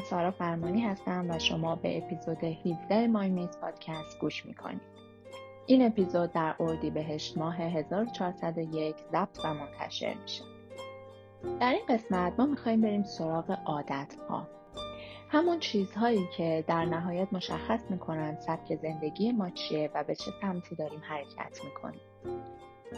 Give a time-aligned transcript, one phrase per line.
[0.00, 4.80] سارا فرمانی هستم و شما به اپیزود 17 مای میز پادکست گوش می‌کنید.
[5.66, 6.54] این اپیزود در
[6.94, 10.44] بهشت ماه 1401 ضبط و منتشر میشه.
[11.60, 14.46] در این قسمت ما می‌خوایم بریم سراغ عادت ها.
[15.28, 20.74] همون چیزهایی که در نهایت مشخص می‌کنن سبک زندگی ما چیه و به چه سمتی
[20.74, 22.00] داریم حرکت می‌کنیم.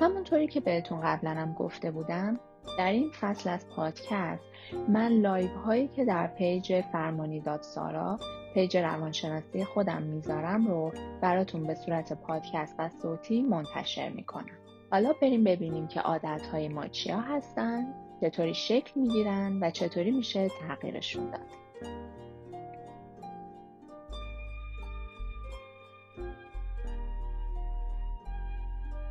[0.01, 2.41] همونطوری که بهتون قبلا هم گفته بودم
[2.79, 4.43] در این فصل از پادکست
[4.89, 8.19] من live هایی که در page فرمانی داد سارا
[8.55, 14.59] page روانشناسی خودم می‌ذارم رو براتون به صورت پادکست و صوتی منتشر می‌کنم.
[14.91, 20.49] حالا بریم ببینیم که عادت های ما چیا هستن چطوری شکل می‌گیرن و چطوری میشه
[20.49, 21.62] تغییرشون داد.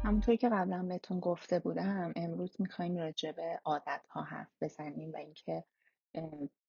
[0.04, 5.18] همونطوری که قبلا بهتون گفته بودم امروز می‌خوایم راجع به عادت ها حرف بزنیم و
[5.18, 5.64] اینکه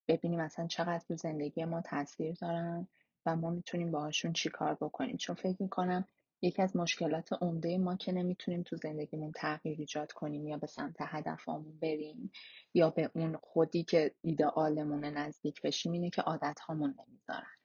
[0.08, 2.88] ببینیم اصلا چقدر تو زندگی ما تاثیر دارن
[3.26, 5.16] و ما می‌تونیم باهاشون چیکار بکنیم.
[5.16, 6.08] چون فکر می‌کنم
[6.42, 10.96] یکی از مشکلات عمده ما که نمی‌تونیم تو زندگیمون تغییر ایجاد کنیم یا به سمت
[11.00, 12.32] هدفمون بریم
[12.74, 17.61] یا به اون خودی که ایدئالمون نزدیک بشیم اینه که عادت هامون نمی‌ذارن.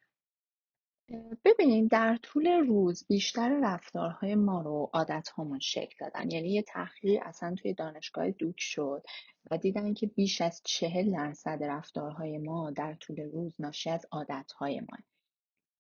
[1.46, 6.32] ببینید در طول روز بیشتر رفتارهای ما رو عادتهامون شکل دادن.
[6.32, 9.04] یعنی یه تحقیق اصلا توی دانشگاه دوک شد
[9.52, 14.80] و دیدن که بیش از چهل درصد رفتارهای ما در طول روز ناشی از عادتهای
[14.80, 14.98] ما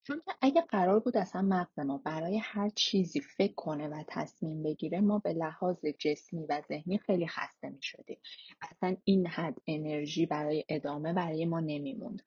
[0.03, 5.01] چون اگه قرار بود اصلا مغز ما برای هر چیزی فکر کنه و تصمیم بگیره
[5.01, 8.17] ما به لحاظ جسمی و ذهنی خیلی خسته می شدیم
[8.61, 12.21] اصلا این حد انرژی برای ادامه برای ما نمیموند.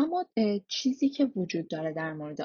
[0.00, 0.26] اما
[0.68, 2.40] چیزی که وجود داره در مورد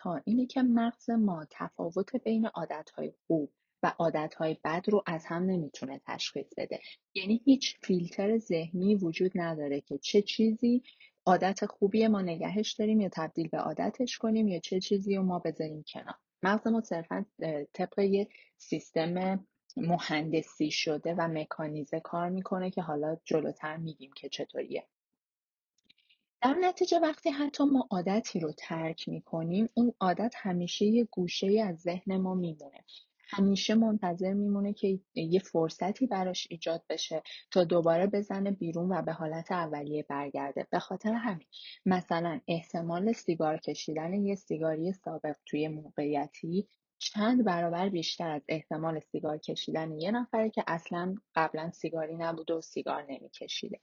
[0.00, 2.48] ها اینه که مغز ما تفاوت بین
[2.96, 3.92] های خوب و
[4.36, 6.80] های بد رو از هم نمی‌تونه تشخیص بده.
[7.14, 10.82] یعنی هیچ فیلتر ذهنی وجود نداره که چه چیزی
[11.26, 15.38] عادت خوبی ما نگهش داریم یا تبدیل به عادتش کنیم یا چه چیزی رو ما
[15.38, 16.14] بذاریم کنار.
[16.42, 17.26] مغز ما صرفا
[17.72, 19.44] طبق یه سیستم
[19.76, 24.86] مهندسی شده و مکانیزه کار می‌کنه که حالا جلوتر میگیم که چطوریه.
[26.42, 31.78] در نتیجه وقتی حتی ما عادتی رو ترک می‌کنیم اون عادت همیشه یه گوشه از
[31.80, 32.84] ذهن ما میمونه.
[33.30, 39.12] همیشه منتظر میمونه که یه فرصتی براش ایجاد بشه تا دوباره بزنه بیرون و به
[39.12, 40.66] حالت اولیه برگرده.
[40.70, 41.46] به خاطر همین
[41.86, 46.68] مثلا احتمال سیگار کشیدن یه سیگاری سابق توی موقعیتی
[46.98, 52.60] چند برابر بیشتر از احتمال سیگار کشیدن یه نفره که اصلا قبلا سیگاری نبوده و
[52.60, 53.80] سیگار نمیکشیده.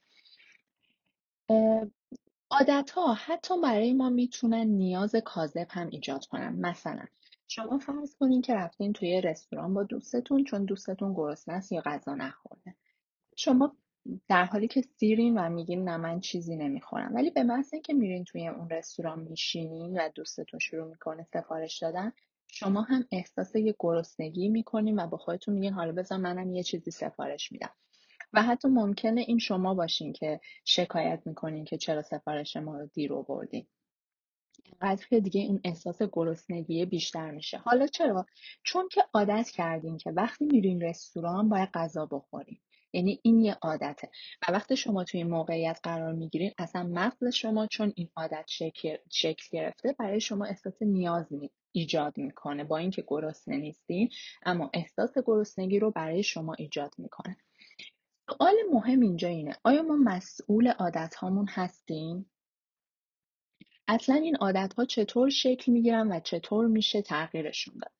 [2.95, 6.55] ها حتی برای ما می‌تونن نیاز کاذب هم ایجاد کنن.
[6.59, 7.05] مثلا
[7.47, 12.15] شما فرض کنین که رفتین توی رستوران با دوستتون چون دوستتون گرسنه است یا غذا
[12.15, 12.75] نخورده.
[13.35, 13.75] شما
[14.27, 17.15] در حالی که سیرین و میگین نه من چیزی نمی‌خورم.
[17.15, 22.11] ولی به محض اینکه میرین توی اون رستوران میشینین و دوستتون شروع می‌کنه سفارش دادن
[22.47, 26.91] شما هم احساس یه گرسنگی می‌کنین و با خودتون میگین حالا بذار منم یه چیزی
[26.91, 27.71] سفارش میدم.
[28.35, 33.13] و حتی ممکنه این شما باشین که شکایت می‌کنین که چرا سفارش ما رو دیر
[33.13, 33.67] آوردین.
[34.63, 37.57] اینقدر که دیگه این احساس گرسنگی بیشتر میشه.
[37.57, 38.25] حالا چرا؟
[38.63, 42.59] چون که عادت کردین که وقتی میرین رستوران باید غذا بخورین.
[42.93, 44.09] یعنی این یه عادته.
[44.47, 48.97] و وقتی شما توی این موقعیت قرار می‌گیرین اصلا مغز شما چون این عادت شکل,
[49.11, 51.25] شکل گرفته برای شما احساس نیاز
[51.71, 52.63] ایجاد می‌کنه.
[52.63, 54.09] با اینکه گرسنه نیستین
[54.45, 57.37] اما احساس گرسنگی رو برای شما ایجاد می‌کنه.
[58.29, 62.31] سوال مهم اینجا اینه آیا ما مسئول عادت هامون هستیم؟
[63.87, 67.91] اصلا این عادت ها چطور شکل می‌گیرن و چطور میشه تغییرشون داد؟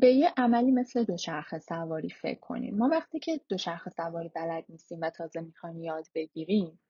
[0.00, 4.98] به یه عملی مثل دوچرخه سواری فکر کنیم ما وقتی که دوچرخه سواری بلد نیستیم
[5.00, 6.80] و تازه می‌خوایم یاد بگیریم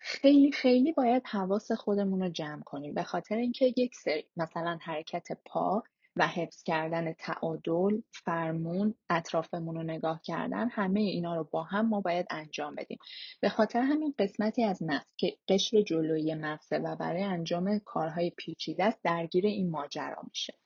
[0.00, 5.28] خیلی خیلی باید حواس خودمون رو جمع کنیم به خاطر اینکه یک سری مثلا حرکت
[5.44, 5.82] پا
[6.16, 12.00] و حفظ کردن تعادل فرمون اطرافمون رو نگاه کردن همه اینا رو با هم ما
[12.00, 12.98] باید انجام بدیم.
[13.40, 18.84] به خاطر همین قسمتی از مغز که قشر جلویی مغزه و برای انجام کارهای پیچیده
[18.84, 20.61] است درگیر این ماجرا میشه.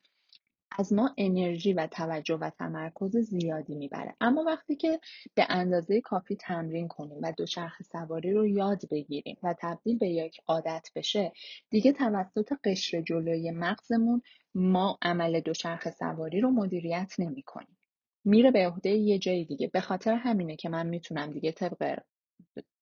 [0.79, 4.15] از ما انرژی و توجه و تمرکز زیادی می‌بره.
[4.21, 5.01] اما وقتی که
[5.35, 10.41] به اندازه کافی تمرین کنیم و دوچرخه سواری رو یاد بگیریم و تبدیل به یک
[10.47, 11.33] عادت بشه
[11.71, 14.23] دیگه توسط قشر جلوی مغزمون
[14.55, 17.79] ما عمل دوچرخه سواری رو مدیریت نمی کنیم.
[18.25, 19.69] میره به عهده یه جای دیگه.
[19.69, 21.99] به خاطر همینه که من می‌تونم دیگه طبق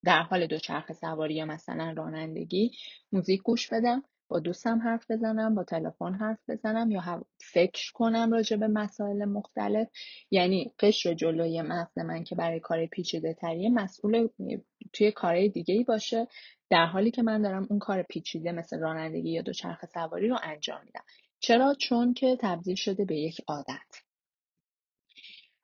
[0.04, 2.70] در حال دوچرخه سواری یا مثلا رانندگی
[3.12, 4.02] موزیک گوش بدم.
[4.28, 9.88] با دوستم حرف بزنم با تلفن حرف بزنم یا فکر کنم راجع به مسائل مختلف.
[10.30, 14.28] یعنی قشر جلوی مغز من که برای کار پیچیده تریه مسئول
[14.92, 16.28] توی کارهای دیگه ای باشه.
[16.70, 20.80] در حالی که من دارم اون کار پیچیده مثل رانندگی یا دوچرخه سواری رو انجام
[20.84, 21.04] میدم.
[21.40, 24.03] چرا؟ چون که تبدیل شده به یک عادت.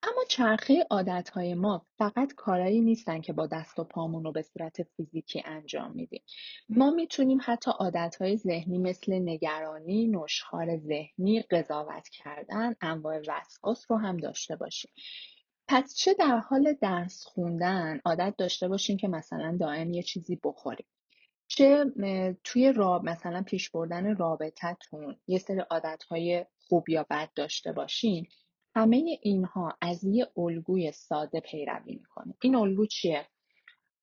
[0.02, 4.82] اما چرخه عادتهای ما فقط کارایی نیستن که با دست و پامون رو به صورت
[4.82, 6.22] فیزیکی انجام میدیم.
[6.68, 14.16] ما می‌تونیم حتی عادتهای ذهنی مثل نگرانی، نشخار ذهنی، قضاوت کردن، انواع وسواس رو هم
[14.16, 14.90] داشته باشیم.
[15.68, 20.86] پس چه در حال درس خوندن عادت داشته باشیم که مثلا دائم یه چیزی بخوریم؟
[21.46, 21.84] چه
[22.44, 28.26] توی راب مثلا پیش بردن رابطتون یه سری عادتهای خوب یا بد داشته باشین
[28.74, 32.34] همه اینها از یه الگوی ساده پیروی می‌کنه.
[32.42, 33.26] این الگو چیه؟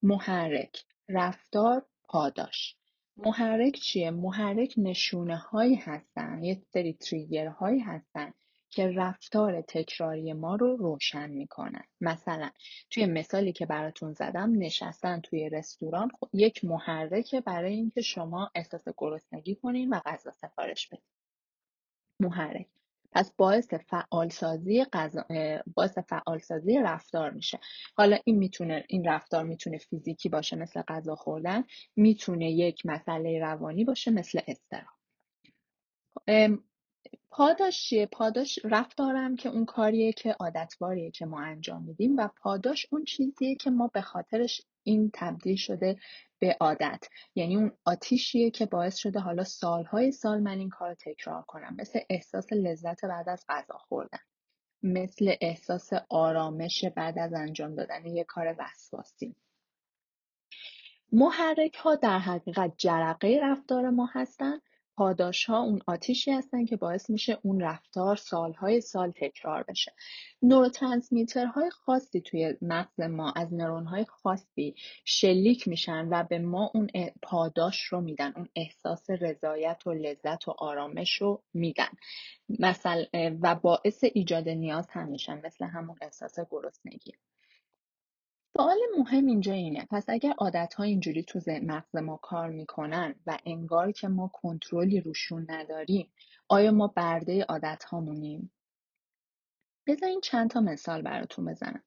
[0.03, 2.75] محرک رفتار پاداش.
[3.17, 8.33] محرک چیه؟ محرک نشونه هایی هستن یه سری تریگر هایی هستن
[8.69, 11.83] که رفتار تکراری ما رو روشن می‌کنن.
[12.01, 12.49] مثلا
[12.89, 18.83] توی مثالی که براتون زدم نشستن توی رستوران خب یک محرکه برای اینکه شما احساس
[18.97, 21.05] گرسنگی کنین و غذا سفارش بدین.
[22.19, 22.67] محرک.
[23.11, 25.25] پس باعث فعالسازی غذا
[25.75, 27.59] باعث فعالسازی رفتار میشه.
[27.95, 31.63] حالا این می‌تونه این رفتار می‌تونه فیزیکی باشه مثل غذا خوردن
[31.95, 34.87] می‌تونه یک مسئله روانی باشه مثل استرا
[37.31, 42.87] پاداش چیه؟ پاداش رفتارم که اون کاریه که عادتواریه که ما انجام میدیم و پاداش
[42.91, 45.99] اون چیزیه که ما به خاطرش این تبدیل شده
[46.39, 47.03] به عادت.
[47.35, 51.75] یعنی اون آتیشیه که باعث شده حالا سالهای سال من این کار تکرار کنم.
[51.79, 54.19] مثل احساس لذت بعد از غذا خوردن.
[54.83, 59.35] مثل احساس آرامش بعد از انجام دادن یه کار وسواسی.
[61.11, 64.59] محرک ها در حقیقت جرقه رفتار ما هستن
[64.97, 69.93] پاداش ها اون آتیشی هستن که باعث میشه اون رفتار سالهای سال تکرار بشه.
[71.55, 76.87] های خاصی توی مغز ما از نورون های خاصی شلیک میشن و به ما اون
[77.21, 81.89] پاداش رو میدن اون احساس رضایت و لذت و آرامش رو میدن.
[82.59, 83.05] مثل
[83.41, 87.13] و باعث ایجاد نیاز هم میشن مثل همون احساس گرسنگی.
[88.57, 89.87] سوال مهم اینجا اینه.
[89.91, 90.33] پس اگر
[90.77, 96.11] ها اینجوری تو مغز ما کار می‌کنن و انگار که ما کنترلی روشون نداریم
[96.47, 98.51] آیا ما برده عادت هامونیم؟
[99.87, 101.83] بذارین چند تا مثال براتون بزنم.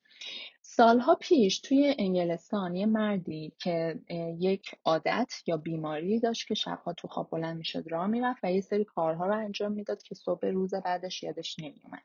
[0.62, 4.00] سالها پیش توی انگلستان یه مردی که
[4.38, 8.60] یک عادت یا بیماری داشت که شبها تو خواب بلند می‌شد راه می‌رفت و یه
[8.60, 12.02] سری کارها رو انجام می‌داد که صبح روز بعدش یادش نمیومد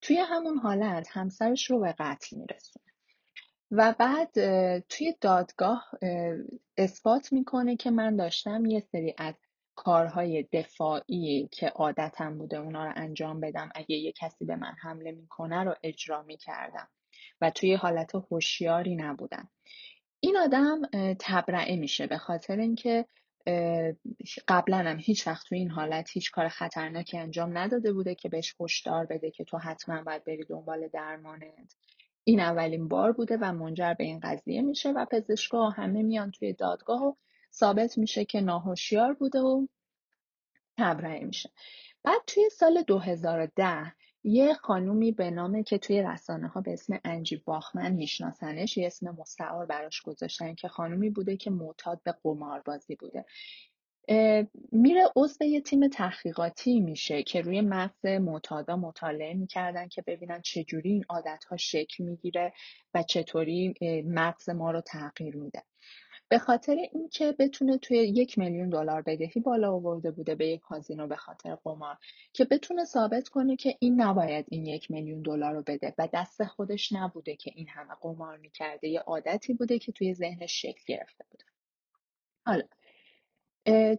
[0.00, 2.82] توی همون حالت همسرش رو به قتل میرسون
[3.70, 4.32] و بعد
[4.80, 5.90] توی دادگاه
[6.76, 9.34] اثبات می‌کنه که من داشتم یه سری از
[9.74, 15.12] کارهای دفاعی که عادتم بوده اونا رو انجام بدم اگه یه کسی به من حمله
[15.12, 16.88] می‌کنه رو اجرا می‌کردم
[17.40, 19.48] و توی حالت هوشیاری نبودم.
[20.20, 20.82] این آدم
[21.18, 23.06] تبرئه میشه به خاطر اینکه
[24.48, 28.54] قبلا هم هیچ وقت توی این حالت هیچ کار خطرناکی انجام نداده بوده که بهش
[28.60, 31.76] هشدار بده که تو حتما باید بری دنبال درمانت.
[32.24, 36.52] این اولین بار بوده و منجر به این قضیه میشه و پزشکا همه میان توی
[36.52, 37.14] دادگاه و
[37.52, 39.66] ثابت میشه که ناهوشیار بوده و
[40.78, 41.50] تبرئه میشه.
[42.04, 43.92] بعد توی سال 2010
[44.24, 49.10] یه خانومی به نام که توی رسانه ها به اسم انجی باخمن میشناسنش یه اسم
[49.10, 53.24] مستعار براش گذاشتن که خانومی بوده که معتاد به قماربازی بوده.
[54.72, 60.90] میره عضو یه تیم تحقیقاتی میشه که روی مغز معتادا مطالعه می‌کردن که ببینن چجوری
[60.92, 62.52] این عادت ها شکل می‌گیره
[62.94, 63.74] و چطوری
[64.06, 65.62] مغز ما رو تغییر میده.
[66.28, 71.06] به خاطر اینکه بتونه توی یک میلیون دلار بدهی بالا آورده بوده به یک کازینو
[71.06, 71.96] به خاطر قمار
[72.32, 76.44] که بتونه ثابت کنه که این نباید این یک میلیون دلار رو بده و دست
[76.44, 78.88] خودش نبوده که این همه قمار می‌کرده.
[78.88, 81.44] یه عادتی بوده که توی ذهنش شکل گرفته بوده.
[82.46, 82.64] حالا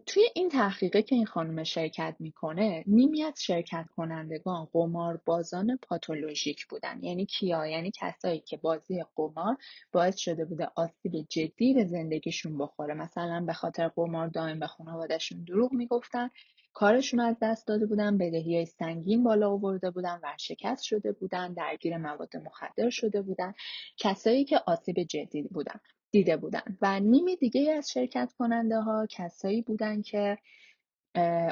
[0.06, 7.02] توی این تحقیقه که این خانم شرکت می‌کنه نیمی از شرکت کنندگان قماربازان پاتولوژیک بودن.
[7.02, 9.56] یعنی کیا؟ یعنی کسایی که بازی قمار
[9.92, 12.94] باعث شده بوده آسیب جدی به زندگیشون بخوره.
[12.94, 16.30] مثلا به خاطر قمار دائم به خانوادهشون دروغ می‌گفتن
[16.74, 22.36] کارشون از دست داده بودن بدهی سنگین بالا آورده بودن ورشکست شده بودن درگیر مواد
[22.36, 23.54] مخدر شده بودن.
[23.96, 25.80] کسایی که آسیب جدی بودن.
[26.12, 30.38] دیده بودن و نیمی دیگه از شرکت کننده ها کسایی بودن که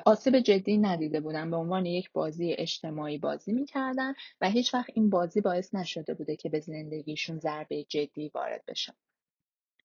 [0.06, 5.10] آسیب جدی ندیده بودن به عنوان یک بازی اجتماعی بازی می‌کردن و هیچ وقت این
[5.10, 8.94] بازی باعث نشده بوده که به زندگیشون ضربه جدی وارد بشه.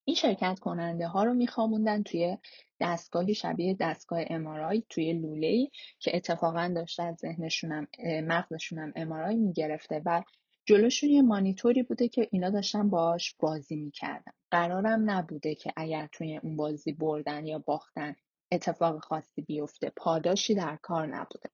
[0.05, 2.37] این شرکت کننده ها رو میخوابوندن توی
[2.79, 5.67] دستگاهی شبیه دستگاه امارای توی لوله
[5.99, 7.87] که اتفاقا داشته از ذهنشون هم
[8.27, 10.23] مغزشون هم امارای می‌گرفته و
[10.65, 14.31] جلوشون یه مانیتوری بوده که اینا داشتن باش بازی می‌کردن.
[14.51, 18.15] قرارم نبوده که اگر توی اون بازی بردن یا باختن
[18.51, 19.91] اتفاق خاصی بیفته.
[19.97, 21.49] پاداشی در کار نبوده.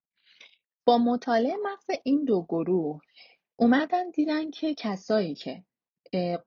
[0.86, 3.02] با مطالعه مغز این دو گروه
[3.56, 5.64] اومدن دیدن که کسایی که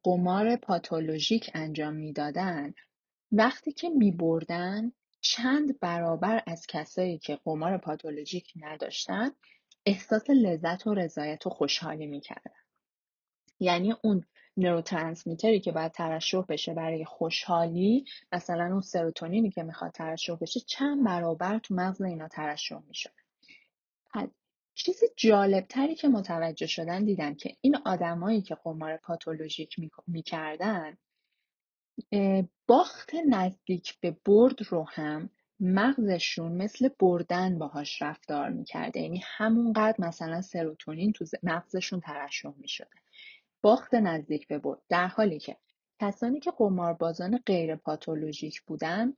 [0.03, 2.75] قمار پاتولوژیک انجام می‌دادن
[3.33, 9.31] وقتی که میبردن چند برابر از کسایی که قمار پاتولوژیک نداشتن
[9.87, 12.55] احساس لذت و رضایت و خوشحالی می‌کردن
[13.61, 14.25] یعنی اون
[14.57, 21.05] نوروترانسمیتری که باید ترشح بشه برای خوشحالی مثلا اون سروتونینی که می‌خواد ترشح بشه چند
[21.05, 23.11] برابر تو مغز اینا ترشح میشه
[24.75, 29.77] چیز جالبتری که متوجه شدن دیدن که این آدمایی که قمار پاتولوژیک
[30.07, 30.97] می‌کردن
[32.67, 35.31] باخت نزدیک به برد رو هم
[35.61, 39.01] مغزشون مثل بردن باهاش رفتار می‌کرده.
[39.01, 42.89] یعنی همونقدر مثلا سروتونین تو مغزشون ترشح می‌شده.
[43.63, 44.81] باخت نزدیک به برد.
[44.89, 45.57] در حالی که
[46.01, 49.15] کسانی که قماربازان غیر پاتولوژیک بودن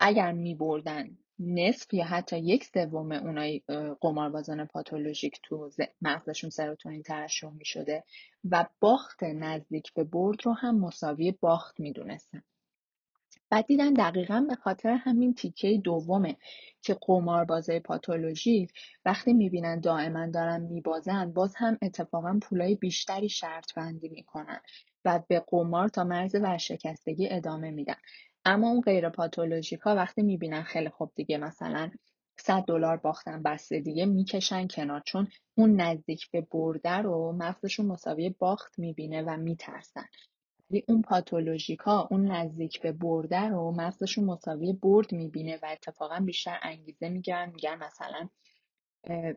[0.00, 3.62] اگر میبردن نصف یا حتی یک سوم اونای
[4.00, 5.70] قماربازان پاتولوژیک تو
[6.02, 8.04] مغزشون سروتونین ترشح می شده
[8.50, 12.42] و باخت نزدیک به برد رو هم مساوی باخت می‌دونستن.
[13.50, 16.36] بعد دیدن دقیقا به خاطر همین تیکه دومه
[16.82, 18.72] که قماربازای پاتولوژیک
[19.04, 24.60] وقتی می‌بینن دائما دارن میبازن باز هم اتفاقا پولای بیشتری شرط بندی می‌کنن
[25.04, 27.94] و به قمار تا مرز ورشکستگی ادامه میدن.
[28.44, 31.90] اما اون غیر پاتولوژیک ها وقتی می‌بینن خیلی خوب دیگه مثلا
[32.40, 38.30] 100 دلار باختن بسته دیگه می‌کشن کنار چون اون نزدیک به برده رو مغزشون مساوی
[38.30, 40.06] باخت می‌بینه و میترسن.
[40.70, 46.58] ولی اون پاتولوژیکا اون نزدیک به برده رو مغزشون مساوی برد می‌بینه و اتفاقا بیشتر
[46.62, 48.28] انگیزه میگن میگن مثلا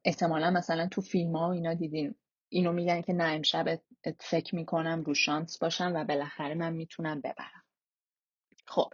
[0.05, 2.15] احتمالا مثلا تو فیلم ها اینا دیدین.
[2.49, 3.79] اینو میگن که نه امشب
[4.19, 7.63] فکر می‌کنم رو شانس باشم و بالاخره من می‌تونم ببرم.
[8.65, 8.93] خب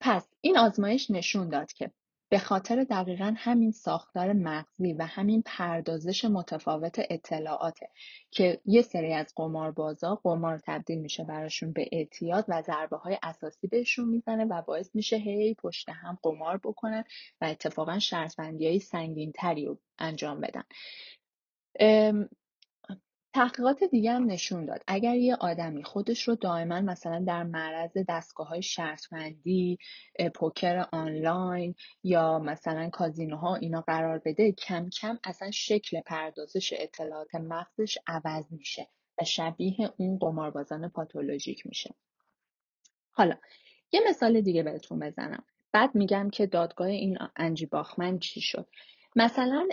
[0.00, 1.90] پس این آزمایش نشون داد که
[2.32, 7.88] به خاطر دقیقا همین ساختار مغزی و همین پردازش متفاوت اطلاعاته
[8.30, 13.66] که یه سری از قماربازا قمار تبدیل میشه براشون به اعتیاد و ضربه های اساسی
[13.66, 17.04] بهشون می‌زنه و باعث میشه هی پشت هم قمار بکنن
[17.40, 20.64] و اتفاقا شرطبندی های سنگین تری رو انجام بدن.
[23.34, 24.82] تحقیقات دیگه هم نشون داد.
[24.86, 29.78] اگر یه آدمی خودش رو دائما مثلا در معرض دستگاه های شرطمندی
[30.34, 31.74] پوکر آنلاین
[32.04, 38.88] یا مثلا کازینوها اینا قرار بده کم کم اصلا شکل پردازش اطلاعات مغزش عوض میشه
[39.20, 41.94] و شبیه اون قماربازان پاتولوژیک میشه.
[43.10, 43.36] حالا
[43.92, 45.44] یه مثال دیگه بهتون بزنم.
[45.72, 48.66] بعد میگم که دادگاه این انجی باخمن چی شد؟
[49.16, 49.68] مثلا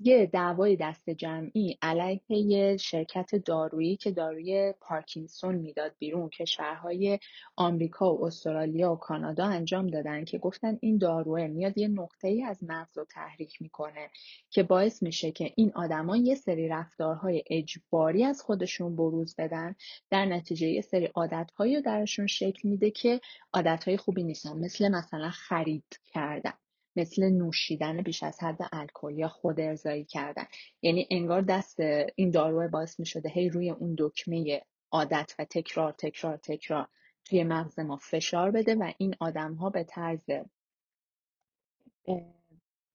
[0.00, 7.18] یه دعوای دست جمعی علیه یه شرکت دارویی که داروی پارکینسون می‌داد بیرون کشورهای
[7.56, 12.44] آمریکا و استرالیا و کانادا انجام دادن که گفتن این داروه میاد یه نقطه ای
[12.44, 14.10] از مغز رو تحریک می‌کنه
[14.50, 19.74] که باعث میشه که این آدما یه سری رفتارهای اجباری از خودشون بروز بدن.
[20.10, 23.20] در نتیجه یه سری عادتهایی رو درشون شکل میده که
[23.52, 24.58] عادتهای خوبی نیستن.
[24.58, 26.52] مثل مثلا خرید کردن.
[26.96, 30.44] مثل نوشیدن بیش از حد الکل یا خود ارزایی کردن.
[30.82, 31.80] یعنی انگار دست
[32.16, 36.88] این داروه باعث می شده هی روی اون دکمه عادت و تکرار تکرار تکرار
[37.24, 40.30] توی مغز ما فشار بده و این آدم ها به طرز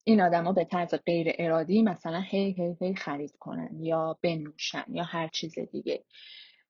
[0.04, 5.04] این آدما به طرز غیر ارادی مثلا هی هی هی خرید کنن یا بنوشن یا
[5.04, 6.04] هر چیز دیگه.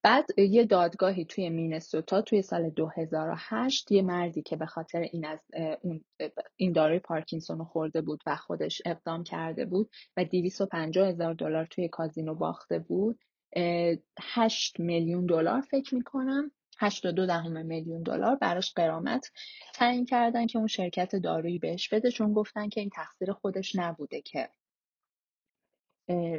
[0.04, 5.40] بعد یه دادگاهی توی مینسوتا توی سال 2008 یه مردی که به خاطر این از
[5.82, 6.06] اون
[6.56, 11.90] این داروی پارکینسون خورده بود و خودش اقدام کرده بود و 250 هزار دلار توی
[11.90, 13.20] کازینو باخته بود
[14.22, 19.32] 8 میلیون دلار فکر می‌کنم 82 دهم میلیون دلار براش قرامت
[19.74, 24.22] تعیین کردن که اون شرکت دارویی بهش بده چون گفتن که این تقصیر خودش نبوده
[24.22, 24.50] که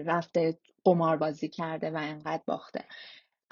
[0.07, 2.85] رفته قماربازی کرده و انقدر باخته.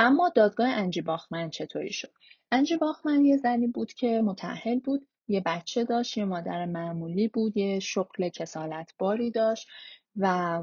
[0.02, 2.12] اما دادگاه انجی باخمن چطوری شد؟
[2.52, 7.56] انجی باخمن یه زنی بود که متحل بود یه بچه داشت یه مادر معمولی بود
[7.56, 9.68] یه شغل کسالت باری داشت
[10.16, 10.62] و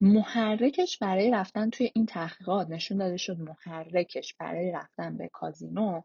[0.00, 6.02] محرکش برای رفتن توی این تحقیقات نشون داده شد محرکش برای رفتن به کازینو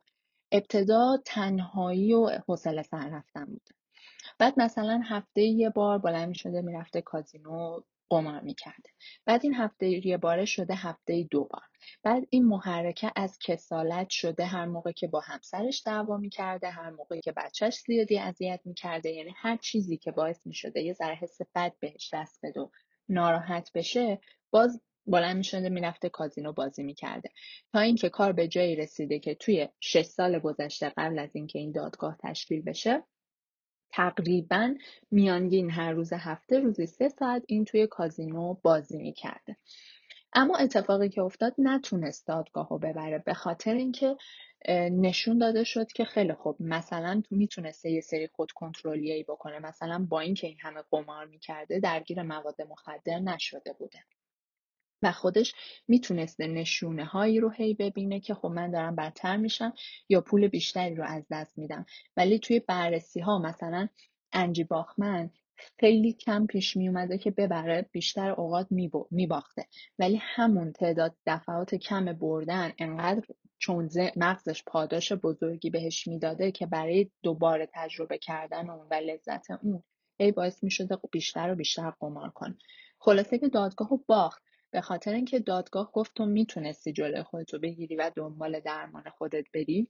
[0.51, 3.70] ابتدا تنهایی و حوصله سر رفتن بود.
[4.39, 8.89] بعد مثلا هفته یه بار بلند می شده می‌رفته کازینو قمار می‌کرده
[9.25, 11.62] بعد این هفته یه باره شده هفته دو بار.
[12.03, 17.22] بعد این محرکه از کسالت شده هر موقع که با همسرش دعوا می‌کرده هر موقعی
[17.22, 21.74] که بچهش زیادی اذیت می‌کرده یعنی هر چیزی که باعث می‌شده یه ذره حس بد
[21.79, 22.69] بهش دست بده و
[23.10, 24.19] ناراحت بشه
[24.51, 27.29] باز بلند می‌شده می‌رفته کازینو بازی می‌کرده.
[27.74, 31.72] تا اینکه کار به جایی رسیده که توی شش سال گذشته قبل از اینکه این
[31.72, 33.03] دادگاه تشکیل بشه
[33.93, 34.75] تقریبا
[35.12, 39.57] میانگین هر روز هفته روزی سه ساعت این توی کازینو بازی می‌کرده.
[40.33, 43.19] اما اتفاقی که افتاد نتونست دادگاه رو ببره.
[43.19, 44.17] به خاطر اینکه
[44.91, 49.59] نشون داده شد که خیلی خوب مثلا تو می‌تونسته یه سری خود کنترلیایی بکنه.
[49.59, 54.00] مثلا با اینکه این همه قمار می‌کرده درگیر مواد مخدر نشده بوده.
[55.03, 55.53] و خودش
[55.88, 59.74] می‌تونسته نشونه هایی رو هی ببینه که خب من دارم بدتر میشم
[60.10, 61.86] یا پول بیشتری رو از دست میدم.
[62.17, 63.88] ولی توی بررسی ها مثلا
[64.33, 65.29] انجی باخمن
[65.79, 68.67] خیلی کم پیش می اومده که ببره بیشتر اوقات
[69.12, 69.67] میباخته.
[70.00, 73.22] ولی همون تعداد دفعات کم بردن انقدر
[73.57, 79.83] چون مغزش پاداش بزرگی بهش می‌داده که برای دوباره تجربه کردن اون و لذت اون
[80.17, 82.57] ای باعث می‌شده بیشتر و بیشتر قمار کن
[83.00, 84.43] خلاصه که دادگاه و باخت.
[84.74, 89.88] به خاطر اینکه دادگاه گفت تو می‌تونستی جلوی خودتو بگیری و دنبال درمان خودت بری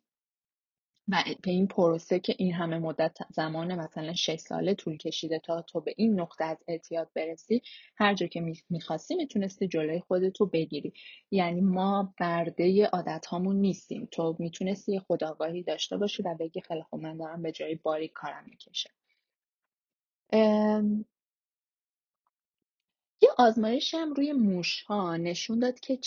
[1.08, 5.62] و به این پروسه که این همه مدت زمان مثلا 6 ساله طول کشیده تا
[5.62, 7.62] تو به این نقطه از اعتیاد برسی
[7.98, 10.94] هر جا که می‌خواستی می‌تونستی جلوی خودتو بگیری.
[11.32, 14.08] یعنی ما برده عادت هامون نیستیم.
[14.12, 18.44] تو می‌تونستی خداگاهی داشته باشی و بگی خیلی خوب من دارم به جای باریک کارم
[18.50, 18.90] می‌کشه
[23.24, 26.00] یه آزمایش هم روی موشها نشون داد که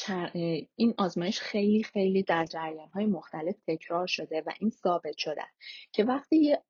[0.77, 2.47] این آزمایش خیلی خیلی در
[2.95, 5.43] های مختلف تکرار شده و این ثابت شده
[5.93, 6.63] که وقتی یه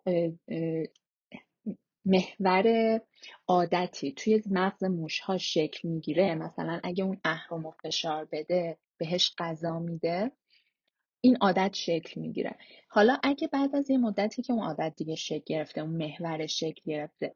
[2.05, 3.01] محور
[3.49, 9.79] عادتی توی مغز موشها شکل می‌گیره مثلا اگه اون اهرم و فشار بده بهش غذا
[9.79, 10.33] میده
[11.21, 12.57] این عادت شکل می‌گیره.
[12.89, 16.83] حالا اگه بعد از یه مدتی که اون عادت دیگه شکل گرفته اون محور شکل
[16.87, 17.35] گرفته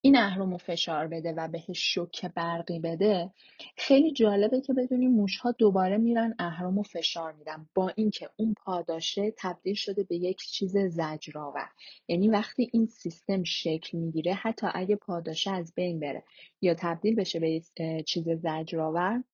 [0.00, 3.30] این اهرم و فشار بده و بهش شوک برقی بده
[3.76, 7.68] خیلی جالبه که بدونی موشها دوباره میرن اهرم و فشار میدن.
[7.74, 11.68] با اینکه اون پاداشه تبدیل شده به یک چیز زجرآور.
[12.08, 16.24] یعنی وقتی این سیستم شکل می‌گیره حتی اگه پاداشه از بین بره
[16.60, 17.62] یا تبدیل بشه به
[18.06, 19.24] چیز زجرآور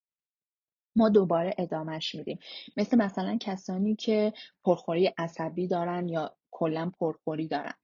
[0.96, 2.38] ما دوباره ادامهش میدیم.
[2.76, 4.32] مثل مثلا کسانی که
[4.64, 7.74] پرخوری عصبی دارن یا کلا پرخوری دارن.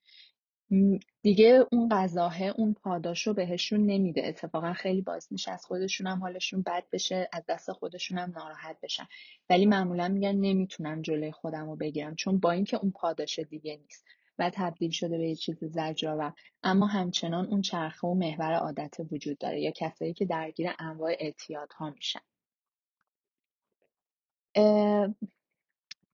[1.22, 4.22] دیگه اون غذاه اون پاداش رو بهشون نمیده.
[4.26, 8.76] اتفاقا خیلی باز میشه از خودشون هم حالشون بد بشه از دست خودشون هم ناراحت
[8.82, 9.06] بشن.
[9.50, 14.04] ولی معمولا میگن نمی‌تونم جلوی خودم رو بگیرم چون با اینکه اون پاداش دیگه نیست
[14.38, 16.32] و تبدیل شده به یه چیز زجرآور.
[16.62, 21.90] اما همچنان اون چرخه و محور عادت وجود داره یا کسایی که درگیر انواع اعتیادها
[21.90, 22.20] میشن.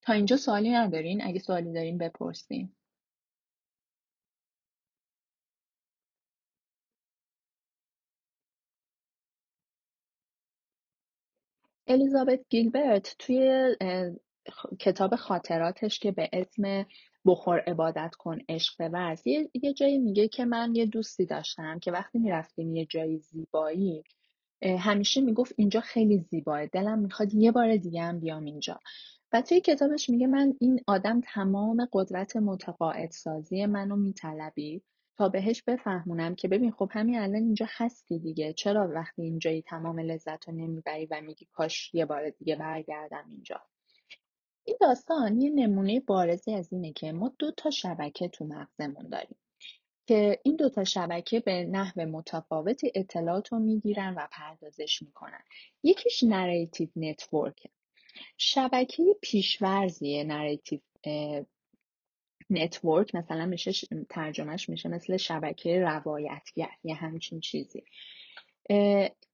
[0.03, 2.76] تا اینجا سوالی ندارین؟ اگه سوالی دارین بپرسین.
[11.87, 13.77] الیزابت گیلبرت توی
[14.81, 16.87] کتاب خاطراتش که به اسم
[17.25, 21.93] بخور عبادت کن عشق ورز یه،, یه جایی میگه که من یه دوستی داشتم که
[21.93, 24.05] وقتی می‌رفتیم یه جایی زیبایی
[24.63, 28.81] همیشه می‌گفت اینجا خیلی زیباه دلم می‌خواد یه بار دیگه هم بیام اینجا.
[29.33, 34.85] و توی کتابش میگه من این آدم تمام قدرت متقاعد سازی منو میطلبید
[35.19, 38.53] تا بهش بفهمونم که ببین خب همین الان اینجا هستی دیگه.
[38.53, 43.61] چرا وقتی اینجایی تمام لذت رو نمی‌بری و میگی کاش یه بار دیگه برگردم اینجا؟
[44.65, 49.37] این داستان یه نمونه بارزی از اینه که ما دو تا شبکه تو مغزمون داریم
[50.07, 55.43] که این دو تا شبکه به نحو متفاوتی اطلاعات رو می‌گیرن و پردازش می‌کنن.
[55.83, 57.67] یکیش narrative network
[58.39, 60.81] شبکه پیش‌فرضی narrative
[62.51, 63.73] network مثلا میشه
[64.09, 67.85] ترجمهش میشه مثل شبکه روایتگر یه همچین چیزی.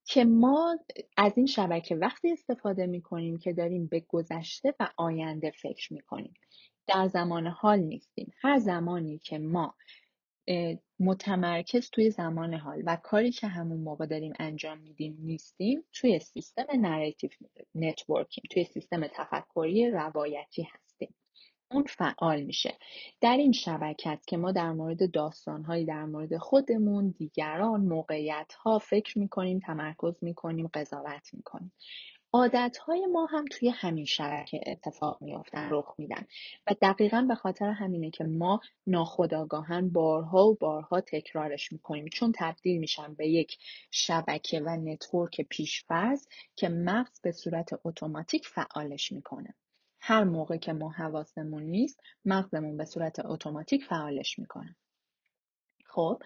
[0.05, 0.79] که ما
[1.17, 6.35] از این شبکه وقتی استفاده می‌کنیم که داریم به گذشته و آینده فکر می‌کنیم.
[6.87, 8.33] در زمان حال نیستیم.
[8.43, 9.75] هر زمانی که ما
[11.01, 16.67] متمرکز توی زمان حال و کاری که همون موقع داریم انجام میدیم نیستیم توی سیستم
[16.79, 17.31] narrative
[17.75, 20.92] networking توی سیستم تفکری روایتی هستیم
[21.73, 22.75] اون فعال میشه.
[23.21, 29.19] در این شبکه‌ست که ما در مورد داستانهایی در مورد خودمون دیگران موقعیت ها فکر
[29.19, 31.73] می‌کنیم تمرکز می‌کنیم قضاوت می‌کنیم.
[32.35, 36.27] عادتهای ما هم توی همین شبکه اتفاق میافتن رخ میدن.
[36.67, 42.07] و دقیقا به خاطر همینه که ما ناخودآگاهاً بارها و بارها تکرارش می‌کنیم.
[42.13, 43.59] چون تبدیل میشن به یک
[43.91, 49.55] شبکه و network پیش‌فرض که مغز به صورت اتوماتیک فعالش می‌کنه.
[50.05, 54.77] هر موقع که ما حواسمون نیست مغزمون به صورت اتوماتیک فعالش می‌کنه.
[55.87, 56.23] خب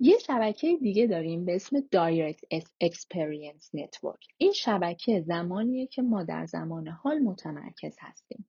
[0.00, 4.26] یه شبکه دیگه داریم به اسم Direct Experience Network.
[4.38, 8.48] این شبکه زمانیه که ما در زمان حال متمرکز هستیم.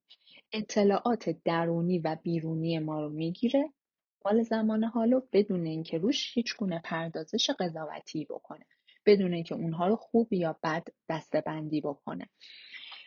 [0.51, 3.73] اطلاعات درونی و بیرونی ما رو می‌گیره
[4.23, 8.65] حال زمان حالو بدون اینکه روش هیچ گونه پردازش قضاوتی بکنه
[9.05, 12.29] بدون اینکه اونها رو خوب یا بد دستبندی بکنه.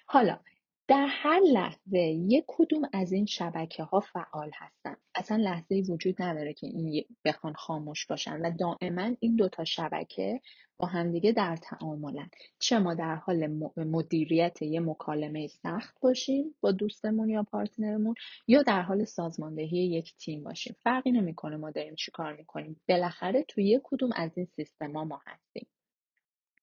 [0.06, 0.40] حالا
[0.88, 4.96] در هر لحظه یک کدوم از این شبکه ها فعال هستن.
[5.14, 10.40] اصلا لحظه ای وجود نداره که این بخوان خاموش باشن و دائما این دوتا شبکه
[10.78, 12.30] با همدیگه در تعاملن.
[12.58, 13.46] چه ما در حال
[13.76, 18.14] مدیریت یه مکالمه سخت باشیم با دوستمون یا partner مون
[18.48, 20.76] یا در حال سازماندهی یک تیم باشیم.
[20.84, 22.80] فرقی نمی‌کنه ما داریم چی کار می‌کنیم.
[22.88, 25.66] بالاخره توی یک کدوم از این سیستما ما هستیم.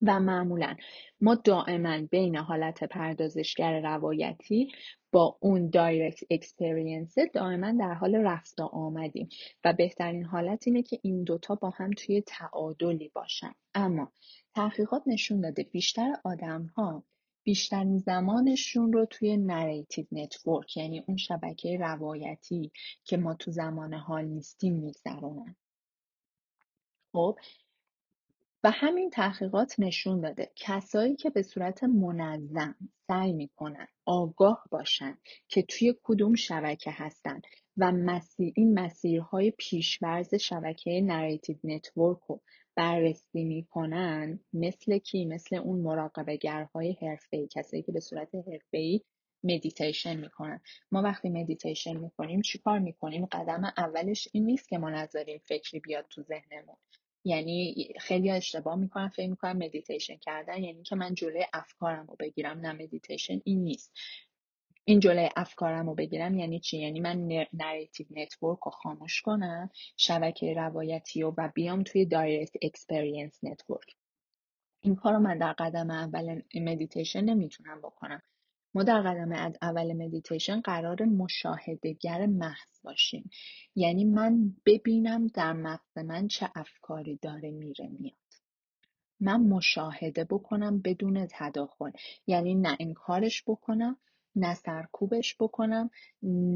[0.03, 0.75] و معمولا.
[1.21, 4.71] ما دائما بین حالت پردازشگر روایتی
[5.11, 9.29] با اون direct experience دائما در حال رفت و آمدیم
[9.63, 13.53] و بهترین حالت اینه که این دوتا با هم توی تعادلی باشن.
[13.73, 14.11] اما
[14.55, 17.03] تحقیقات نشون داده بیشتر آدم ها
[17.43, 22.71] بیشترین زمانشون رو توی narrative network یعنی اون شبکه روایتی
[23.03, 25.55] که ما تو زمان حال نیستیم میگذرونن.
[27.11, 27.37] خب
[28.63, 30.52] و همین تحقیقات نشون داده.
[30.56, 32.76] کسایی که به صورت منظم
[33.08, 37.41] سعی می‌کنن آگاه باشن که توی کدوم شبکه هستن
[37.78, 42.41] و مسیر این مسیرهای پیش‌فرض شبکه narrative network رو
[42.76, 49.02] بررسی می‌کنن مثل کی؟ مثل اون مراقبه‌گرهای حرفه‌ای کسایی که به صورت حرفه‌ای
[49.43, 50.62] مدیتیشن می‌کنن.
[50.91, 56.06] ما وقتی مدیتیشن می‌کنیم چیکار می‌کنیم؟ قدم اولش این نیست که ما نذاریم فکری بیاد
[56.10, 56.76] تو ذهنمون.
[57.25, 62.59] یعنی خیلی اشتباه می‌کنن فکر می‌کنن مدیتیشن کردن یعنی که من جلوی افکارم رو بگیرم
[62.59, 63.91] نه مدیتیشن این نیست.
[64.86, 70.53] این جلوی افکارم رو بگیرم یعنی چی؟ یعنی من narrative network رو خاموش کنم شبکه
[70.53, 73.95] روایتی رو و بیام توی direct experience network
[74.81, 78.21] این کار رو من در قدم اول مدیتیشن نمی‌تونم بکنم.
[78.73, 83.29] ما در قدم اول مدیتیشن قراره مشاهده‌گر محض باشیم.
[83.75, 88.13] یعنی من ببینم در مغز من چه افکاری داره میره میاد.
[89.19, 91.91] من مشاهده بکنم بدون تداخل.
[92.27, 93.97] یعنی نه انکارش بکنم
[94.36, 95.89] نه سرکوبش بکنم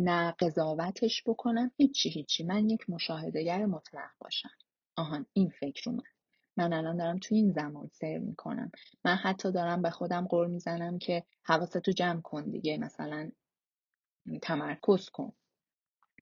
[0.05, 2.43] نه قضاوتش بکنم هیچی هیچی.
[2.43, 4.49] من یک مشاهدهگر مطلق باشم.
[4.95, 6.16] آهان این فکر اومد.
[6.57, 8.71] من الان دارم تو این زمان سیر می‌کنم.
[9.05, 13.31] من حتی دارم به خودم قول می‌زنم که حواستو جمع کن دیگه مثلا
[14.41, 15.33] تمرکز کن.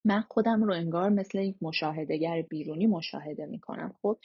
[0.06, 4.18] من خودم رو انگار مثل یک مشاهدهگر بیرونی مشاهده می‌کنم خب؟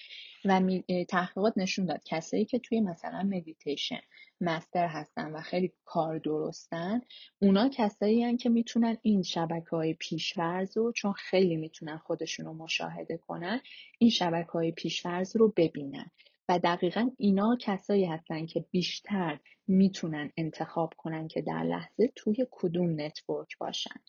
[0.44, 0.60] و
[1.08, 4.00] تحقیقات نشون داد کسایی که توی مثلا meditation
[4.40, 7.00] master هستن و خیلی کار درستن
[7.42, 12.52] اونا کسایی هن که می‌تونن این شبکه های پیش‌فرض رو چون خیلی می‌تونن خودشون رو
[12.52, 13.60] مشاهده کنن
[13.98, 16.10] این شبکه های پیش‌فرض رو ببینن.
[16.50, 23.00] و دقیقا اینا کسایی هستن که بیشتر می‌تونن انتخاب کنن که در لحظه توی کدوم
[23.00, 24.00] network باشن.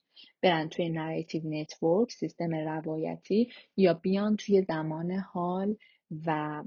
[0.41, 5.75] برن توی narrative network سیستم روایتی یا بیان توی زمان حال
[6.25, 6.63] و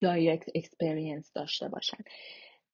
[0.00, 2.04] direct experience داشته باشن.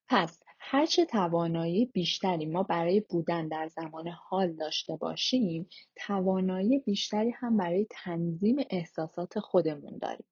[0.08, 7.56] پس هرچه توانایی بیشتری ما برای بودن در زمان حال داشته باشیم توانایی بیشتری هم
[7.56, 10.26] برای تنظیم احساسات خودمون داریم.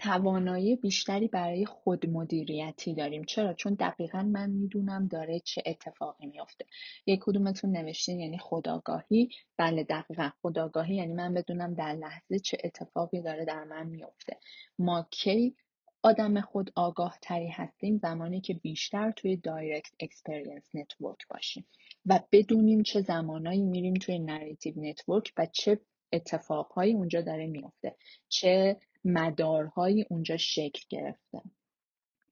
[0.00, 3.24] توانایی بیشتری برای خودمدیریتی داریم.
[3.24, 6.64] چرا؟ چون دقیقا من می‌دونم داره چه اتفاقی میافته.
[7.06, 9.28] یک کدومتون نوشتین یعنی خودآگاهی.
[9.56, 10.94] بله دقیقا خودآگاهی.
[10.94, 14.36] یعنی من بدونم در لحظه چه اتفاقی داره در من میافته.
[14.78, 15.56] ما کی
[16.02, 21.66] آدم خود آگاه تری هستیم؟ زمانی که بیشتر توی direct experience network باشیم.
[22.06, 25.80] و بدونیم چه زمانایی میریم توی narrative network و چه
[26.12, 27.96] اتفاقهایی اونجا داره میافته.
[28.28, 31.42] چه مدارهایی اونجا شکل گرفته.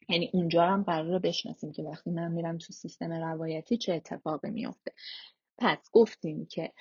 [0.09, 4.93] یعنی اونجا هم قراره بشناسیم که وقتی من میرم تو سیستم روایتی چه اتفاقی میافته.
[5.59, 6.73] پس گفتیم که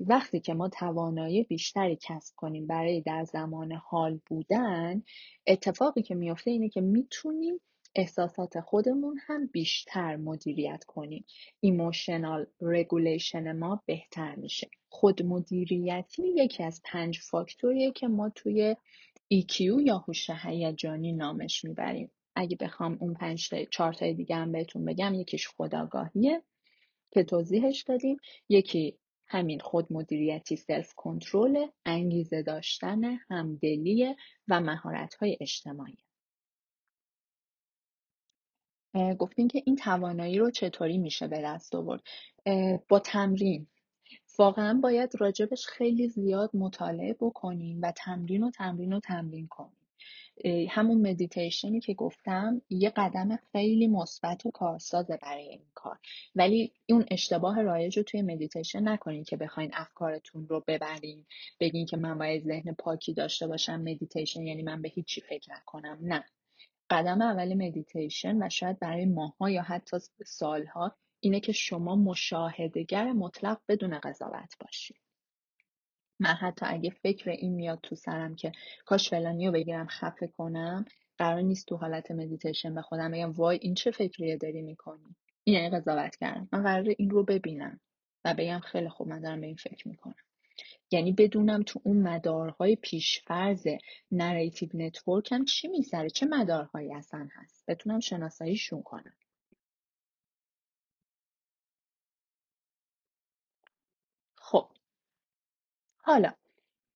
[0.00, 5.02] وقتی که ما توانایی بیشتری کسب کنیم برای در زمان حال بودن
[5.46, 7.60] اتفاقی که میافته اینه که می‌تونیم
[7.94, 11.24] احساسات خودمون هم بیشتر مدیریت کنیم.
[11.60, 14.70] emotional regulation ما بهتر میشه.
[14.92, 18.76] خود مدیریتی یکی از پنج فاکتوریه که ما توی
[19.34, 22.10] EQ یا هوش هیجانی نامش می‌بریم.
[22.36, 26.42] اگه بخوام اون پنج تا چهار تا دیگه هم بهتون بگم یکیش خداگاهیه
[27.10, 28.16] که توضیحش دادیم.
[28.48, 34.14] یکی همین خود مدیریتی سلف کنترل انگیزه داشتن همدلی
[34.48, 35.98] و مهارت های اجتماعی
[39.18, 42.02] گفتیم که این توانایی رو چطوری میشه به دست آورد؟
[42.88, 43.66] با تمرین.
[44.38, 49.76] واقعا باید راجع بهش خیلی زیاد مطالعه بکنیم و تمرین و تمرین و تمرین کنیم.
[50.68, 55.98] همون مدیتیشنی که گفتم یه قدم خیلی مثبت و کارسازه برای این کار.
[56.34, 61.26] ولی اون اشتباه رایج رو توی مدیتیشن نکنین که بخواین افکارتون رو ببرین
[61.60, 65.98] بگین که من باید ذهن پاکی داشته باشم مدیتیشن یعنی من به هیچی فکر نکنم.
[66.02, 66.24] نه.
[66.90, 73.60] قدم اول مدیتیشن و شاید برای ماها یا حتی سالها اینه که شما مشاهدگر مطلق
[73.68, 75.00] بدون قضاوت باشید
[76.20, 78.52] من حتی اگه فکر این میاد تو سرم که
[78.86, 80.84] کاش فلانی رو بگیرم خفه کنم
[81.18, 85.56] قرار نیست تو حالت مدیتیشن به خودم بگم وای این چه فکریه داری می‌کنی؟ این
[85.56, 87.80] یعنی قضاوت کردم من قراره این رو ببینم
[88.24, 90.14] و بگم خیلی خوب من دارم به این فکر می‌کنم.
[90.90, 93.66] یعنی بدونم تو اون مدارهای پیش‌فرض
[94.10, 99.14] narrative network م چی میگذره چه مدارهایی اصلا هست؟ بتونم شناساییشون کنم
[104.38, 104.70] خب
[106.12, 106.32] حالا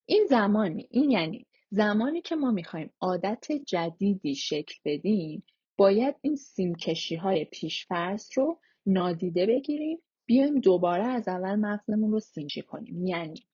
[0.07, 5.43] این زمانی این یعنی زمانی که ما می‌خوایم عادت جدیدی شکل بدیم
[5.77, 12.63] باید این سیمکشی های پیشفرض رو نادیده بگیریم بیایم دوباره از اول مغزمون رو سینچی
[12.63, 13.07] کنیم.
[13.07, 13.47] یعنی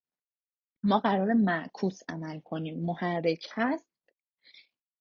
[0.82, 3.86] ما قرار معکوس عمل کنیم محرک هست.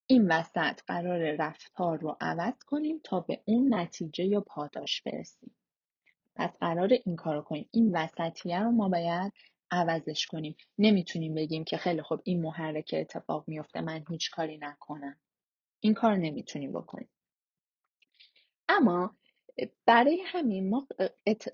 [0.07, 5.55] این وسط قرار رفتار رو عوض کنیم تا به اون نتیجه یا پاداش برسیم.
[6.35, 7.69] پس قرار این کارو کنیم.
[7.71, 9.33] این وسطیه رو ما باید
[9.71, 10.55] عوضش کنیم.
[10.77, 15.17] نمی‌تونیم بگیم که خیلی خوب این محرک اتفاق میفته من هیچ کاری نکنم.
[15.79, 17.09] این کار نمی‌تونیم بکنیم.
[18.69, 19.15] اما
[19.85, 20.87] برای همین ما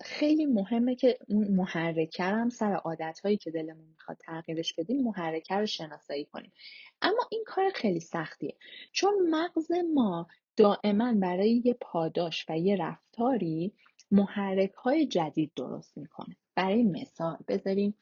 [0.00, 5.54] خیلی مهمه که اون محرکه هم سر عادت هایی که دلمون می‌خواد تغییرش بدیم محرکه
[5.54, 6.52] رو شناسایی کنیم.
[7.02, 8.56] اما این کار خیلی سختیه.
[8.92, 10.26] چون مغز ما
[10.56, 13.74] دائما برای یه پاداش و یه رفتاری
[14.10, 16.36] محرک های جدید درست می‌کنه.
[16.54, 17.94] برای مثال بذاریم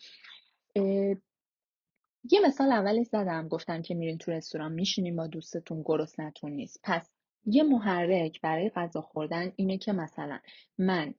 [2.31, 6.81] یه مثال اولش زدم گفتم که میرین تو رستوران میشینین با دوستتون گرسنتون نیست.
[6.83, 7.11] پس
[7.47, 10.39] یه محرک برای غذا خوردن اینه که مثلا
[10.79, 11.15] من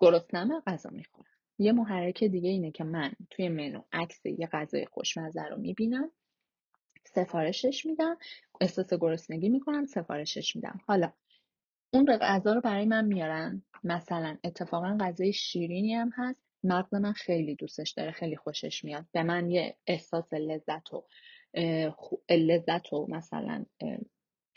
[0.00, 1.30] گرسنمه غذا می‌خورم.
[1.58, 6.10] یه محرک دیگه اینه که من توی منو عکس یه غذای خوشمزه رو می‌بینم
[7.04, 8.16] سفارشش میدم
[8.60, 10.80] احساس گرسنگی می‌کنم سفارشش میدم.
[10.86, 11.12] حالا
[11.94, 13.62] اون غذا رو برای من میارن.
[13.84, 16.40] مثلا اتفاقا غذای شیرینی هم هست.
[16.64, 19.04] مغز من خیلی دوستش داره خیلی خوشش میاد.
[19.12, 21.04] به من یه احساس لذت و
[22.30, 23.64] لذت و مثلا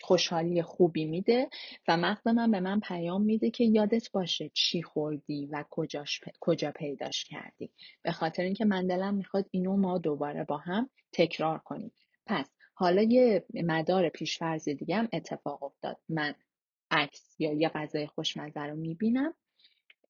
[0.01, 1.49] خوشحالی خوبی میده
[1.87, 6.71] و مغز من به من پیام میده که یادت باشه چی خوردی و کجاش کجا
[6.71, 7.71] پیداش کردی.
[8.03, 11.91] به خاطر اینکه من دلم می‌خواد اینو ما دوباره با هم تکرار کنیم.
[12.25, 15.97] پس حالا یه مدار پیشفرض دیگه هم اتفاق افتاد.
[16.09, 16.35] من
[16.95, 19.33] عکس یا یه غذای خوشمزه رو می‌بینم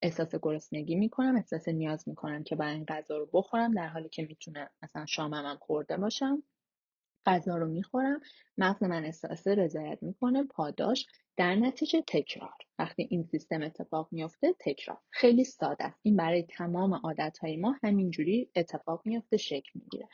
[0.02, 4.24] احساس گرسنگی می‌کنم احساس نیاز می‌کنم که با این غذا رو بخورم در حالی که
[4.24, 6.44] می‌تونه مثلا شامم هم خورده باشم.
[7.26, 8.22] غذا رو می‌خورم
[8.58, 11.06] مغز من احساس رضایت می‌کنه پاداش.
[11.38, 12.54] در نتیجه تکرار.
[12.80, 14.98] وقتی این سیستم اتفاق میفته تکرار.
[15.10, 16.00] خیلی ساده است.
[16.04, 20.08] این برای تمام عادت های ما همینجوری اتفاق میفته شکل می‌گیره.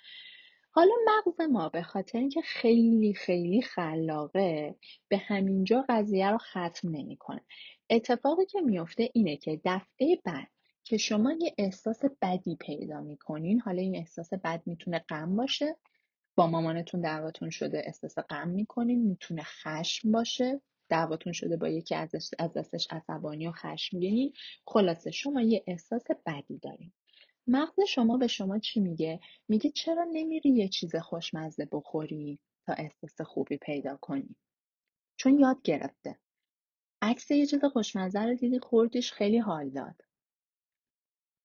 [0.73, 4.75] حالا مغز ما به خاطر اینکه خیلی خیلی خلاقه
[5.10, 7.41] به همینجا قضیه رو ختم نمی‌کنه.
[7.89, 10.47] اتفاقی که میفته اینه که دفعه بعد
[10.84, 15.77] که شما یه احساس بدی پیدا می‌کنین حالا این احساس بد می‌تونه غم باشه
[16.38, 22.12] با مامانتون دعواتون شده احساس غم می‌کنین می‌تونه خشم باشه دعواتون شده با یکی از
[22.55, 24.34] دستش عصبانی و خشمگینی
[24.67, 26.93] خلاصه شما یه احساس بدی دارین.
[27.47, 33.21] مغز شما به شما چی میگه؟ میگه چرا نمیری یه چیز خوشمزه بخوری تا احساس
[33.21, 34.36] خوبی پیدا کنی؟
[35.15, 36.19] چون یاد گرفته.
[37.01, 40.01] عکس یه چیز خوشمزه رو دیدی خوردیش خیلی حال داد.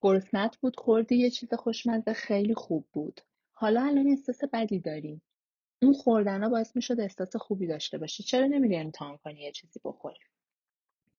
[0.02, 3.20] گرسنت بود خوردی یه چیز خوشمزه خیلی خوب بود.
[3.52, 5.20] حالا الان احساس بدی داری.
[5.82, 8.22] اون خوردنا باعث می‌شد احساس خوبی داشته باشی.
[8.22, 10.20] چرا نمیری امتحان کنی یه چیزی بخوری؟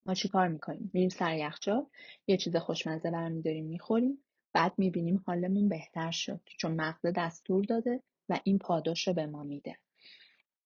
[0.06, 1.86] ما چی کار می‌کنیم؟ میریم سر یخچال
[2.26, 4.24] یه چیز خوشمزه برمیداریم می‌خوریم.
[4.52, 9.42] بعد می‌بینیم حالمون بهتر شد چون مغز دستور داده و این پاداش رو به ما
[9.42, 9.78] میده.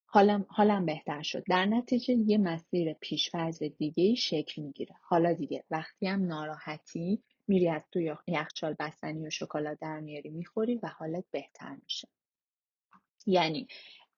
[0.07, 1.45] حالم, حالم بهتر شد.
[1.49, 4.95] در نتیجه یه مسیر پیشفرز دیگه ای شکل می‌گیره.
[5.03, 10.75] حالا دیگه وقتی هم ناراحتی میری از تو یخچال بستنی و شکلات در میاری می‌خوری
[10.83, 12.09] و حالت بهتر میشه.
[13.27, 13.69] یعنی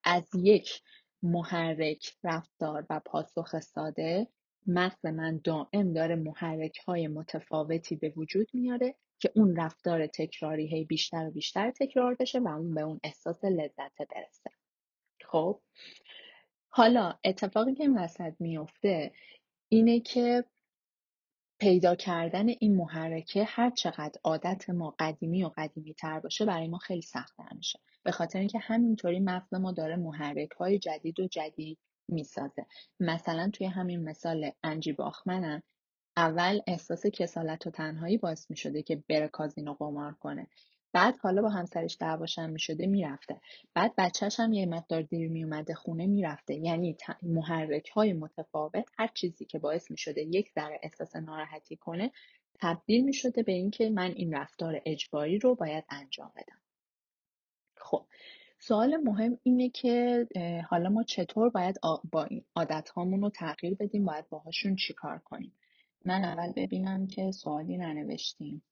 [0.05, 0.83] از یک
[1.22, 4.29] محرک رفتار و پاسخ ساده
[4.66, 10.85] مغز من دائم داره محرک های متفاوتی به وجود میاره که اون رفتار تکراری هی
[10.85, 14.50] بیشتر و بیشتر تکرار بشه و اون به اون احساس لذت برسه.
[15.24, 15.61] خب
[16.68, 19.12] حالا اتفاقی که این وسط میفته
[19.68, 20.44] اینه که
[21.59, 26.79] پیدا کردن این محرکه هر چقدر عادت ما قدیمی و قدیمی تر باشه برای ما
[26.79, 27.81] خیلی سختتر میشه.
[28.03, 32.66] به خاطر اینکه همینطوری مغز ما داره محرک های جدید و جدید می‌سازه.
[33.00, 35.62] مثلا توی همین مثال انجی باخمنم
[36.16, 40.46] اول احساس کسالت و تنهایی باعث می‌شده که بره کازینو قمار کنه.
[40.92, 43.40] بعد حالا با همسرش دعواشم می‌شده می‌رفته.
[43.74, 46.55] بعد بچهش هم یه مقدار دیر میومده خونه می‌رفته.
[46.55, 52.11] یعنی محرک های متفاوت هر چیزی که باعث می‌شده یک ذره احساس ناراحتی کنه
[52.61, 56.61] تبدیل می‌شده به اینکه من این رفتار اجباری رو باید انجام بدم.
[57.77, 58.07] خب
[58.59, 60.27] سوال مهم اینه که
[60.68, 61.77] حالا ما چطور باید
[62.12, 65.53] با این عادت هامون رو تغییر بدیم باید باهاشون چیکار کنیم؟
[66.06, 68.62] من اول ببینم که سوالی ننوشتیم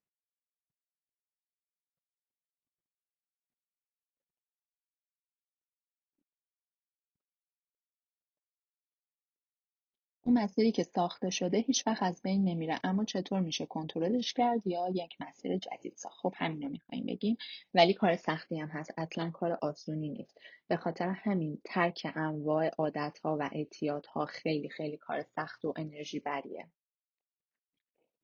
[10.26, 14.66] اون مسیری که ساخته شده هیچ وقت از بین نمیره اما چطور میشه کنترلش کرد
[14.66, 17.36] یا یک مسیر جدید ساخت؟ خب همین رو می‌خوایم بگیم
[17.74, 18.90] ولی کار سختی هم هست.
[18.98, 20.38] اصلا کار آسونی نیست.
[20.68, 26.20] به خاطر همین ترک انواع عادت ها و اعتیادها خیلی خیلی کار سخت و انرژی
[26.20, 26.68] بریه.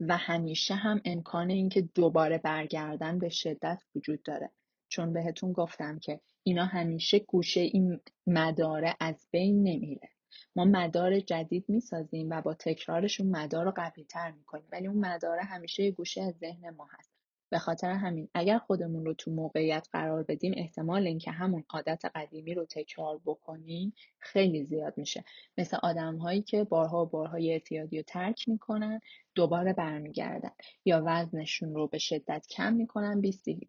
[0.01, 4.51] و همیشه هم امکان اینکه دوباره برگردن به شدت وجود داره.
[4.89, 10.09] چون بهتون گفتم که اینا همیشه گوشه این مداره از بین نمیره.
[10.57, 14.69] ما مدار جدید می‌سازیم و با تکرارشون مدار رو قوی تر می‌کنیم.
[14.73, 17.18] ولی اون مداره همیشه گوشه از ذهن ما هست.
[17.51, 22.55] به خاطر همین اگر خودمون رو تو موقعیت قرار بدیم احتمال اینکه همون عادت قدیمی
[22.55, 25.25] رو تکرار بکنیم خیلی زیاد میشه.
[25.59, 29.01] مثل آدم هایی که بارها و بارها اعتیادی رو ترک می‌کنن
[29.35, 30.51] دوباره برمیگردن
[30.85, 33.21] یا وزنشون رو به شدت کم می‌کنن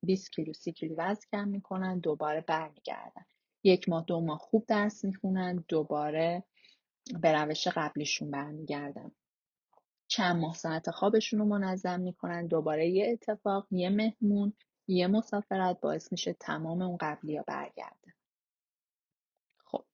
[0.03, 3.25] 20 کیلو 30 کیلو وزن کم می‌کنن دوباره برمیگردن.
[3.63, 6.43] یک ماه دو ماه خوب درس می‌خونن دوباره
[7.21, 9.11] به روش قبلیشون برمیگردن.
[10.09, 14.53] چند ماه ساعت خوابشون رو منظم می‌کنن دوباره یه اتفاق یه مهمون
[14.87, 18.13] یه مسافرت باعث میشه تمام اون قبلی ها برگرده.
[19.65, 19.85] خب.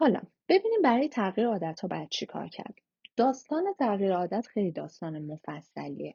[0.00, 2.74] حالا ببینیم برای تغییر عادت ها باید چی کار کرد.
[3.16, 6.14] داستان تغییر عادت خیلی داستان مفصلیه.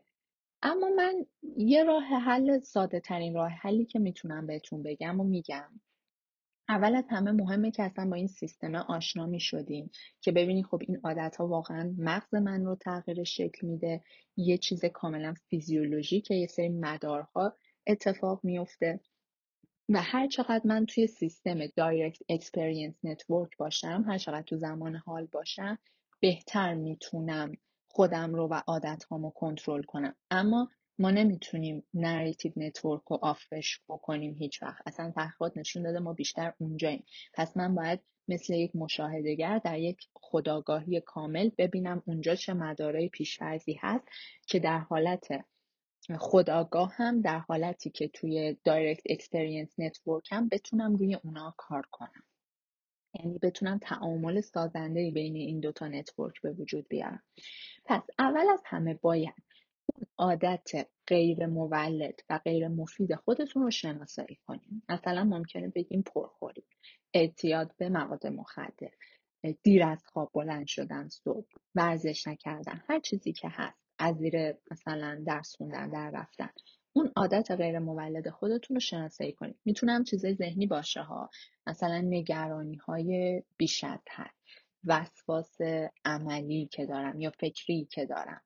[0.64, 1.26] اما من
[1.58, 5.82] یه راه حل ساده ترین راه حلی که می‌تونم بهتون بگم و میگم.
[6.70, 10.82] اول از همه مهمه که اصلا با این سیستم آشنا می شدیم که ببینید خب
[10.88, 14.04] این عادت ها واقعا مغز من رو تغییر شکل میده
[14.38, 19.00] یه چیز کاملا که یه سری مدارها اتفاق میفته
[19.90, 25.26] و هر چقدر من توی سیستم direct experience network باشم هر چقدر تو زمان حال
[25.26, 25.78] باشم
[26.20, 27.52] بهتر می‌تونم
[27.88, 30.16] خودم رو و عادت هامو کنترل کنم.
[30.32, 34.82] اما ما نمی‌تونیم narrative network رو off ش بکنیم هیچ وقت.
[34.86, 37.06] اصلا تحقیقات نشون داده ما بیشتر اونجاییم.
[37.34, 43.78] پس من باید مثل یک مشاهده‌گر در یک خداگاهی کامل ببینم اونجا چه مدارای پیشفرزی
[43.82, 44.08] هست
[44.48, 45.28] که در حالت
[46.20, 52.24] خداگاه هم در حالتی که توی direct experience network هم بتونم روی اونا کار کنم.
[53.20, 57.24] یعنی بتونم تعامل سازنده بین این دوتا network به وجود بیارم.
[57.86, 59.44] پس اول از همه باید
[59.86, 60.70] اون عادت
[61.08, 66.64] غیر مولد و غیر مفید خودتون رو شناسایی کنیم مثلا ممکنه بگیم پرخوری
[67.14, 68.92] اعتیاد به مواد مخدر
[69.64, 75.24] دیر از خواب بلند شدن صبح ورزش نکردن هر چیزی که هست از زیر مثلا
[75.28, 76.50] درس خوندن در رفتن
[76.94, 81.30] اون عادت غیر مولد خودتون رو شناسایی کنید می‌تونم چیزای ذهنی باشه ها.
[81.68, 84.34] مثلا نگرانی های بیش از حد
[84.86, 85.58] وسواس
[86.06, 88.42] عملی که دارم یا فکری که دارم.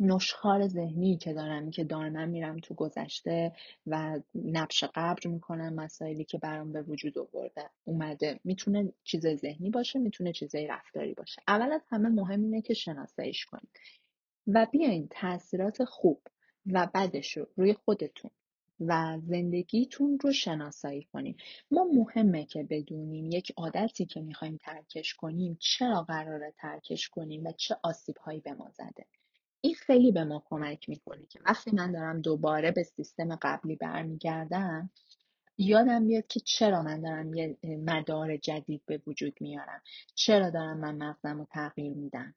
[0.00, 3.52] نشخار ذهنی که دارم که دائما میرم تو گذشته
[3.86, 7.70] و نبش قبر می‌کنم مسائلی که برام به وجود آورده.
[7.84, 8.40] اومده.
[8.44, 11.42] می‌تونه چیز ذهنی باشه می‌تونه چیزای رفتاری باشه.
[11.48, 13.70] اول از همه مهم اینه که شناساییش کنید
[14.46, 16.22] و بیاین تاثیرات خوب
[16.66, 18.30] و بدش رو روی خودتون
[18.80, 21.36] و زندگیتون رو شناسایی کنیم.
[21.70, 27.52] ما مهمه که بدونیم یک عادتی که می‌خوایم ترکش کنیم چرا قراره ترکش کنیم و
[27.52, 29.06] چه آسیب هایی به ما زده.
[29.60, 34.90] این خیلی به ما کمک می‌کنه که وقتی من دارم دوباره به سیستم قبلی برمیگردم
[35.58, 39.82] یادم بیاد که چرا من دارم یه مدار جدید به وجود میارم.
[40.14, 42.34] چرا دارم من مغزم رو تغییر میدم.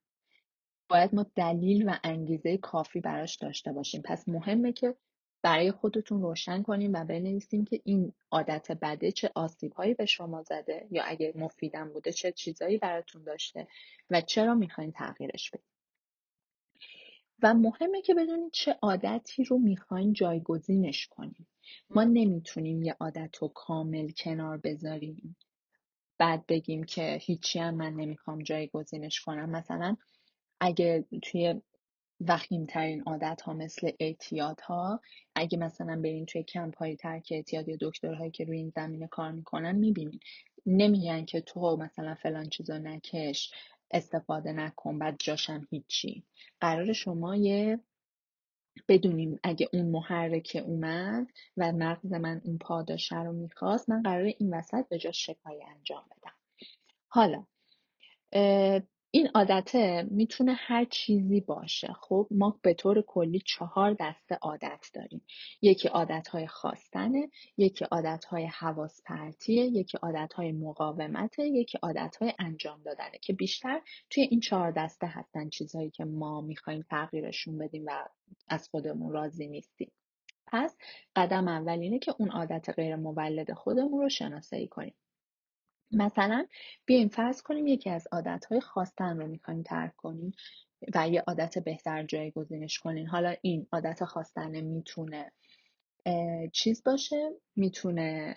[0.90, 4.02] باید ما دلیل و انگیزه کافی براش داشته باشیم.
[4.02, 4.96] پس مهمه که
[5.42, 10.44] برای خودتون روشن کنیم و بنویسیم که این عادت بده چه آسیب هایی به شما
[10.44, 13.68] زده یا اگه مفیدم بوده چه چیزایی براتون داشته
[14.10, 15.73] و چرا می‌خواین تغییرش بدین.
[17.44, 21.48] و مهمه که بدونید چه عادتی رو می‌خواین جایگزینش کنیم
[21.90, 25.36] ما نمی‌تونیم یه عادت رو کامل کنار بذاریم.
[26.18, 29.50] بعد بگیم که هیچی هم من نمی‌خوام جایگزینش کنم.
[29.50, 29.98] مثلا
[30.62, 31.62] اگه توی
[32.28, 35.02] وخیم ترین عادت ها مثل اعتیاد ها
[35.36, 39.32] اگه مثلا برین توی کمپ های ترک اعتیاد یا دکترهایی که روی این زمینه کار
[39.32, 40.20] می‌کنن می‌بینین.
[40.66, 43.52] نمیگن که تو مثلا فلان چیزا نکش.
[43.94, 46.26] استفاده نکن بعد جاشم هیچی.
[46.62, 47.80] قرار شما یه
[48.90, 51.28] بدونیم اگه اون محرک اومد
[51.58, 56.06] و مغز من اون پاداشه رو می‌خواست من قرار این وسط به جا شکای انجام
[56.12, 56.34] بدم.
[57.10, 57.46] حالا
[59.16, 61.94] این عادته می‌تونه هر چیزی باشه.
[62.02, 65.22] خب ما به طور کلی چهار دسته عادت داریم.
[65.62, 72.16] یکی عادت های خواستنه یکی عادت های حواس پرتیه یکی عادت های مقاومته یکی عادت
[72.16, 77.58] های انجام دادنه که بیشتر توی این چهار دسته هستن چیزهایی که ما می‌خوایم تغییرشون
[77.58, 78.06] بدیم و
[78.48, 79.92] از خودمون راضی نیستیم.
[80.48, 80.78] پس
[81.16, 84.94] قدم اول اینه که اون عادت غیر مولد خودمون رو شناسایی کنیم.
[85.94, 86.46] مثلا
[86.86, 90.32] بیایم فرض کنیم یکی از عادتهای خواستن رو می‌خوایم ترک کنیم
[90.96, 93.08] و یه عادت بهتر جایگزینش کنین.
[93.08, 95.32] حالا این عادت خواستن می‌تونه
[96.54, 98.36] چیز باشه؟ می‌تونه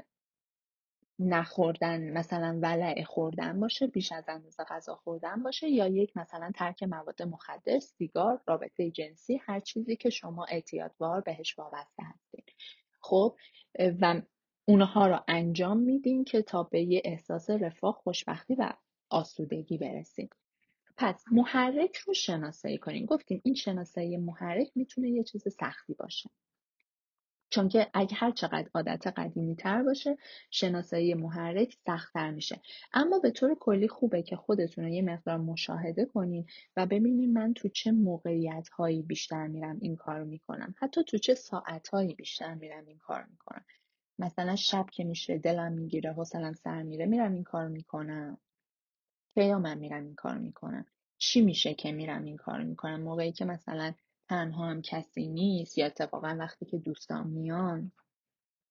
[1.18, 6.82] نخوردن مثلا ولع خوردن باشه بیش از اندازه غذا خوردن باشه یا یک مثلا ترک
[6.82, 12.44] مواد مخدر سیگار رابطه جنسی هر چیزی که شما اعتیادوار بهش وابسته هستین.
[13.00, 13.36] خب
[14.00, 14.22] و
[14.68, 18.72] اونها رو انجام میدین که تا به یه احساس رفاه خوشبختی و
[19.10, 20.36] آسودگی برسید
[20.96, 26.30] پس محرک رو شناسایی کنین گفتیم این شناسایی محرک می‌تونه یه چیز سختی باشه.
[27.50, 30.16] چون که اگه هر چقدر عادت قدیمی تر باشه
[30.50, 32.60] شناسایی محرک سختتر میشه.
[32.92, 36.46] اما به طور کلی خوبه که خودتون رو یه مقدار مشاهده کنین
[36.76, 40.74] و ببینین من تو چه موقعیت هایی بیشتر میرم این کار می‌کنم.
[40.78, 43.64] حتی تو چه ساعت هایی بیشتر میرم این کار می‌کنم.
[44.18, 48.38] مثلا شب که میشه دلم می‌گیره حوصلم سر میره میرم این کار می‌کنم.
[49.34, 50.86] کیا من میرم این کار می‌کنم؟
[51.18, 53.94] چی میشه که میرم این کار می‌کنم؟ موقعی که مثلا
[54.28, 57.92] تنها هم کسی نیست یا اتفاقا وقتی که دوستان میان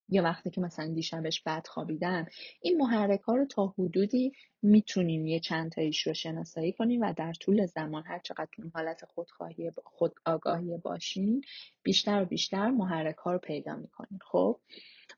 [0.09, 2.25] یا وقتی که مثلا دیشبش بد خوابیدم
[2.61, 4.31] این محرک ها رو تا حدودی
[4.61, 9.05] می‌تونیم یه چند تاییش رو شناسایی کنیم و در طول زمان هر چقدر اون حالت
[9.05, 11.41] خودخواهی خود آگاهی باشین
[11.83, 14.59] بیشتر و بیشتر محرک ها رو پیدا می‌کنیم خب؟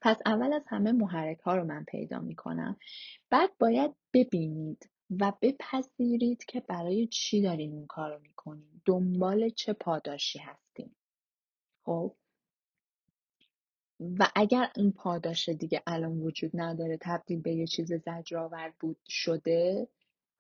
[0.02, 2.78] پس اول از همه محرک ها رو من پیدا می‌کنم.
[3.30, 4.90] بعد باید ببینید
[5.20, 8.82] و بپذیرید که برای چی دارین اون کار رو می‌کنین.
[8.86, 10.96] دنبال چه پاداشی هستین.
[11.86, 12.16] خب؟
[14.20, 19.88] و اگر این پاداش دیگه الان وجود نداره تبدیل به یه چیز زجرآور بود شده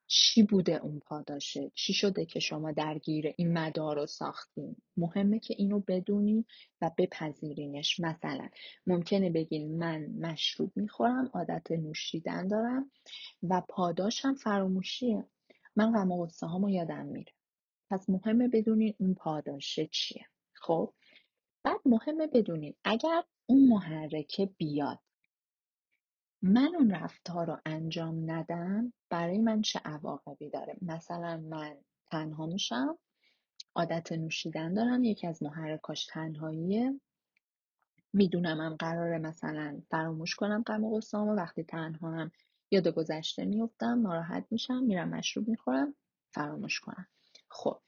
[0.08, 5.56] چی بوده اون پاداشه؟ چی شده که شما درگیر این مدار رو ساختین؟ مهمه که
[5.58, 6.46] اینو بدونین
[6.82, 8.00] و بپذیرینش.
[8.00, 8.50] مثلا
[8.88, 12.92] ممکنه بگین من مشروب می‌خورم عادت نوشیدن دارم
[13.44, 15.26] و پاداشم فراموشیه.
[15.76, 17.34] من غم و غصه یادم میره.
[17.90, 20.26] پس مهمه بدونین اون پاداشه چیه.
[20.54, 20.94] خب؟
[21.64, 25.00] بعد مهمه بدونین اگر اون محرکه بیاد
[26.48, 31.78] من اون رفتار رو انجام ندم برای من چه عواقبی داره؟ مثلا من
[32.12, 32.98] تنها میشم
[33.76, 37.02] عادت نوشیدن دارم یکی از محرکاش تنهاییه.
[38.14, 42.32] می‌دونم هم قراره مثلا فراموش کنم غم و غصه وقتی تنها هم
[42.72, 45.96] یاد گذشته میفتم ناراحت میشم میرم مشروب می‌خورم
[46.32, 47.08] فراموش کنم.
[47.50, 47.82] خب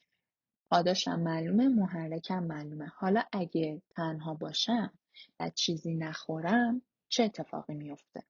[0.71, 2.85] پاداشم معلومه محرکم معلومه.
[2.85, 4.93] حالا اگه تنها باشم
[5.39, 8.23] و چیزی نخورم چه اتفاقی میفته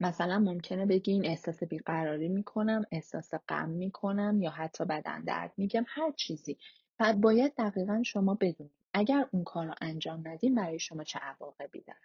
[0.00, 6.12] مثلا ممکنه بگین احساس بیقراری می‌کنم احساس غم می‌کنم یا حتی بدن درد میگم هر
[6.12, 6.58] چیزی.
[6.98, 11.80] بعد باید دقیقا شما بدونید اگر اون کار رو انجام ندین برای شما چه عواقبی
[11.80, 11.98] داره.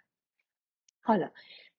[1.04, 1.30] حالا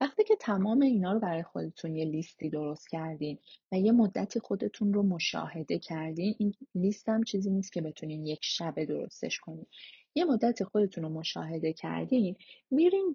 [0.00, 3.38] وقتی که تمام اینا رو برای خودتون یه لیستی درست کردین
[3.72, 8.40] و یه مدتی خودتون رو مشاهده کردین این لیست هم چیزی نیست که بتونین یک
[8.42, 9.66] شبه درستش کنین.
[10.14, 12.36] یه مدت خودتون رو مشاهده کردین
[12.70, 13.14] میرین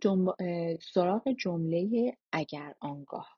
[0.93, 3.37] سراغ جمله اگر آنگاه.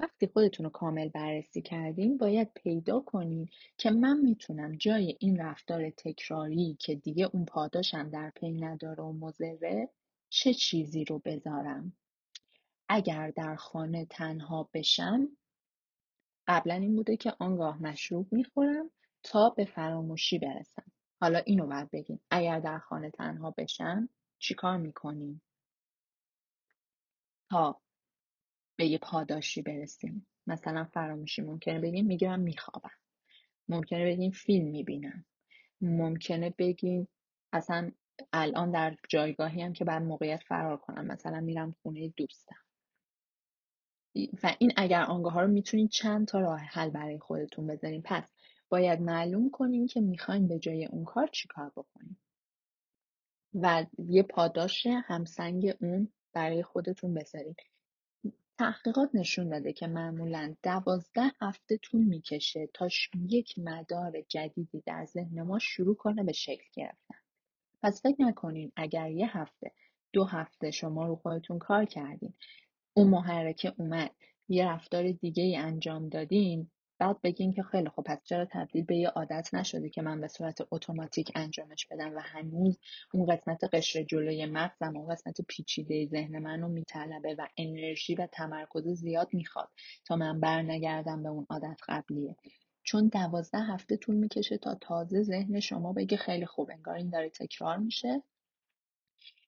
[0.00, 3.48] وقتی خودتون رو کامل بررسی کردین باید پیدا کنین
[3.78, 9.12] که من می‌تونم جای این رفتار تکراری که دیگه اون پاداشم در پی نداره و
[9.12, 9.88] مزره
[10.28, 11.92] چه چیزی رو بذارم؟
[12.88, 15.28] اگر در خانه تنها بشم
[16.46, 18.90] قبلا این بوده که آنگاه مشروب می‌خورم
[19.22, 20.92] تا به فراموشی برسم.
[21.24, 22.20] حالا اینو باید بگیم.
[22.30, 24.08] اگر در خانه تنها بشم
[24.38, 25.42] چیکار می‌کنیم؟
[27.50, 27.80] تا
[28.76, 30.26] به یه پاداشی برسیم.
[30.46, 32.90] مثلا فراموشی ممکنه بگیم می‌گیرم میخوابم.
[33.68, 35.24] ممکنه بگیم فیلم می‌بینم.
[35.80, 37.08] ممکنه بگیم
[37.52, 37.90] اصلا
[38.32, 41.06] الان در جایگاهی هم که بعد موقعیت فرار کنم.
[41.06, 42.64] مثلا میرم خونه دوستم.
[44.42, 48.02] و این اگر آنگاه ها رو می‌تونید چند تا راه حل برای خودتون بذارین.
[48.02, 48.24] پس
[48.74, 52.16] باید معلوم کنین که می‌خواین به جای اون کار چیکار بکنین
[53.54, 57.54] و یه پاداش همسنگ اون برای خودتون بذارین.
[58.58, 62.88] تحقیقات نشون داده که معمولا دوازده هفته طول می‌کشه تا
[63.28, 67.18] یک مدار جدیدی در ذهن ما شروع کنه به شکل گرفتن.
[67.82, 69.72] پس فکر نکنین اگر یه هفته
[70.12, 72.34] دو هفته شما رو خودتون کار کردین
[72.94, 74.10] اون محرکه اومد
[74.48, 78.96] یه رفتار دیگه ای انجام دادین بعد بگین که خیلی خب پس چرا تبدیل به
[78.96, 82.78] یه عادت نشده که من به صورت اتوماتیک انجامش بدم و هنوز
[83.14, 88.88] اون قسمت قشر جلوی مغزم اون قسمت پیچیده ذهن منو میطلبه و انرژی و تمرکز
[88.88, 89.68] زیاد می‌خواد
[90.04, 92.36] تا من برنگردم به اون عادت قبلیه.
[92.82, 97.30] چون دوازده هفته طول می‌کشه تا تازه ذهن شما بگه خیلی خوب انگار این داره
[97.30, 98.22] تکرار میشه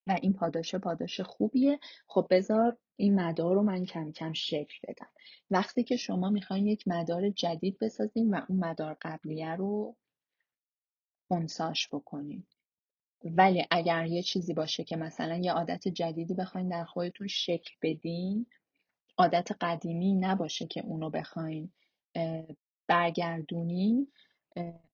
[0.07, 1.79] و این پاداشه پاداش خوبیه.
[2.07, 5.09] خب بذار این مدار رو من کم کم شکل بدم.
[5.51, 9.97] وقتی که شما می‌خواین یک مدار جدید بسازین و اون مدار قبلیه رو
[11.29, 12.47] خونساش بکنین.
[13.25, 18.47] ولی اگر یه چیزی باشه که مثلا یه عادت جدیدی بخواین در خودتون شکل بدین
[19.19, 21.73] عادت قدیمی نباشه که اونو بخواین
[22.87, 24.13] برگردونین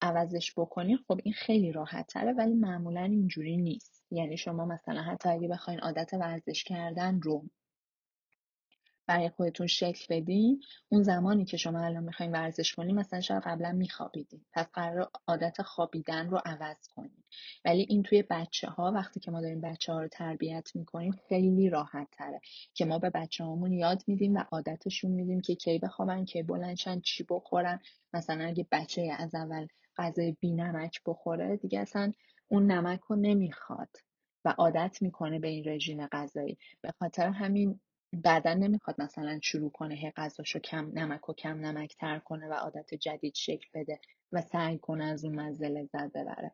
[0.01, 4.05] عوضش بکنین خب این خیلی راحت تره ولی معمولا اینجوری نیست.
[4.11, 7.45] یعنی شما مثلا حتی اگه بخواین عادت ورزش کردن رو
[9.13, 13.73] برای خودتون شکل بدین اون زمانی که شما الان می‌خواین ورزش کنین مثلا شاید قبلا
[13.73, 14.45] میخوابیدین.
[14.53, 17.25] پس قرار عادت خوابیدن رو عوض کنین.
[17.65, 21.71] ولی این توی بچه ها وقتی که ما داریم بچه ها رو تربیت می‌کنیم خیلی
[21.71, 22.41] راحت تره
[22.75, 27.01] که ما به بچه هامون یاد میدیم و عادتشون میدیم که کی بخوابن کی بلنشن
[27.01, 27.81] چی بخورن.
[28.13, 32.13] مثلا اگه بچه از اول غذای بی نمک بخوره دیگه اصلا
[32.49, 33.97] اون نمک رو نمی‌خواد
[34.45, 36.59] و عادت می‌کنه به این رژیم غذایی.
[36.81, 37.81] به خاطر همین
[38.13, 42.53] بعدا نمی‌خواد مثلا شروع کنه هی غذاشو کم نمک و کم نمک تر کنه و
[42.53, 44.01] عادت جدید شکل بده
[44.33, 46.53] و سعی کنه از اون مزه لذت ببره.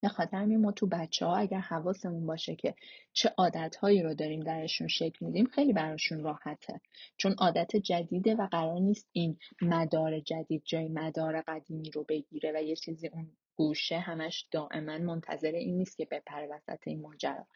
[0.00, 2.74] به خاطر ما تو بچه ها اگر حواسمون باشه که
[3.12, 6.80] چه عادت هایی رو داریم درشون شکل میدیم خیلی براشون راحته.
[7.16, 12.62] چون عادت جدیده و قرار نیست این مدار جدید جای مدار قدیمی رو بگیره و
[12.62, 17.46] یه چیزی اون گوشه همش دائما منتظر این نیست که بپره وسط این ماجرا.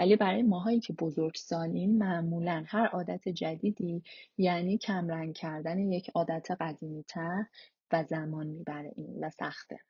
[0.00, 4.02] ولی برای ماهایی که بزرگسالیم معمولا هر عادت جدیدی
[4.38, 7.44] یعنی کمرنگ کردن یک عادت قدیمی تر
[7.92, 9.80] و زمان می‌بره این و سخته.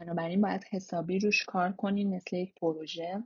[0.00, 3.22] بنابراین باید حسابی روش کار کنیم مثل یک پروژه.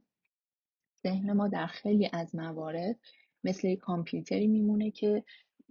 [1.02, 2.96] ذهن ما در خیلی از موارد
[3.44, 5.24] مثل یک کامپیوتری میمونه که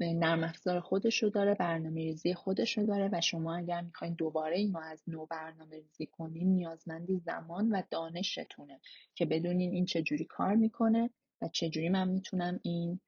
[0.05, 4.57] نرم افزار خودش رو داره برنامه ریزی خودش رو داره و شما اگر می‌خواین دوباره
[4.57, 8.79] اینو از نو برنامه ریزی کنین نیازمندی زمان و دانشتونه
[9.15, 11.09] که بدونین این چجوری کار می‌کنه
[11.41, 12.99] و چجوری من می‌تونم این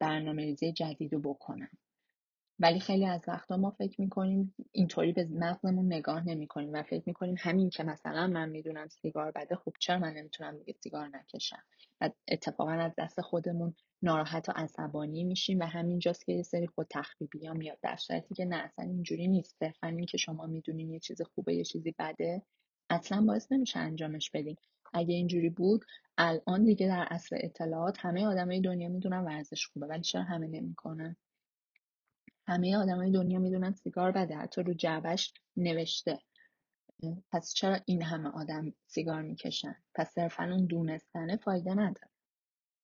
[0.00, 1.70] برنامه ریزی جدید رو بکنم.
[2.58, 7.34] ولی خیلی از وقتا ما فکر می‌کنیم اینطوری به مغزمون نگاه نمی‌کنیم و فکر می‌کنیم
[7.38, 11.62] همین که مثلا من می‌دونم سیگار بده خب چرا من نمی‌تونم دیگه سیگار نکشم؟
[12.00, 16.86] و اتفاقا از دست خودمون ناراحت و عصبانی میشیم و همینجاست که یه سری خود
[16.90, 17.78] تخریبی ها میاد.
[17.82, 19.56] در صورتی که نه اصلا اینجوری نیست.
[19.60, 22.42] صرفا این که شما می‌دونین یه چیز خوبه یه چیزی بده
[22.90, 24.56] اصلا باعث نمیشه انجامش بدین.
[24.94, 25.84] اگه اینجوری بود
[26.18, 31.16] الان دیگه در عصر اطلاعات همه آدمای دنیا می‌دونن ورزش خوبه ولی چرا همه نمی‌کنن؟
[32.48, 36.18] همه آدمای دنیا می‌دونن سیگار بده حتی رو جعبش نوشته.
[37.32, 42.10] پس چرا این همه آدم سیگار می‌کشن؟ پس صرفا اون دونستنه فایده نداره.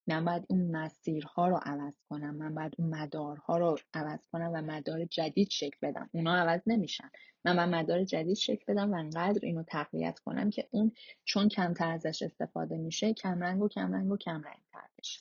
[0.06, 4.62] من باید اون مسیرها رو عوض کنم من باید اون مدارها رو عوض کنم و
[4.62, 6.10] مدار جدید شکل بدم.
[6.12, 7.10] اونا عوض نمیشن.
[7.44, 10.92] من باید مدار جدید شکل بدم و انقدر اینو تقویت کنم که اون
[11.24, 15.20] چون کمتر ازش استفاده میشه کمرنگ و کمرنگ و کمرنگ تر بشه.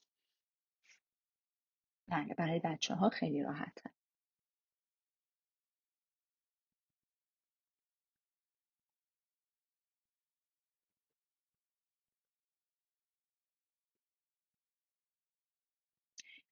[2.07, 3.89] بله برای بچه ها خیلی راحته.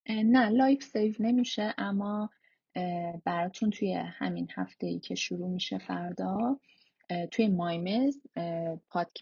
[0.10, 2.30] نه لایو save نمیشه اما
[3.26, 6.60] براتون توی همین هفته ای که شروع میشه فردا
[7.32, 8.18] توی مایمیز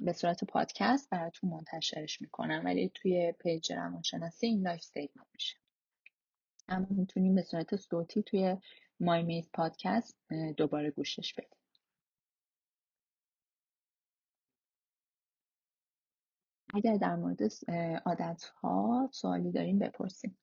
[0.01, 5.55] به صورت پادکست براتون منتشرش می‌کنم ولی توی پیج روانشناسی این لایو save نمیشه.
[6.67, 8.57] اما می‌تونیم به صورت صوتی توی
[8.99, 10.17] مایمیز پادکست
[10.57, 11.59] دوباره گوشش بدیم.
[16.73, 17.41] اگر در مورد
[18.05, 20.37] عادت ها سوالی داریم بپرسیم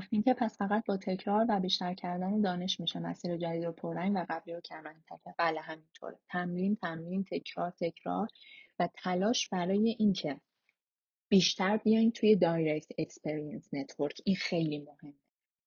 [0.00, 4.16] گفتیم که پس فقط با تکرار و بیشتر کردن دانش میشه مسیر جدید رو پررنگ
[4.16, 5.02] و قبلی رو کمرنگ
[5.38, 6.18] بله همینطوره.
[6.28, 8.28] تمرین تمرین تکرار تکرار
[8.78, 10.40] و تلاش برای اینکه
[11.28, 15.14] بیشتر بیاین توی direct experience network این خیلی مهمه.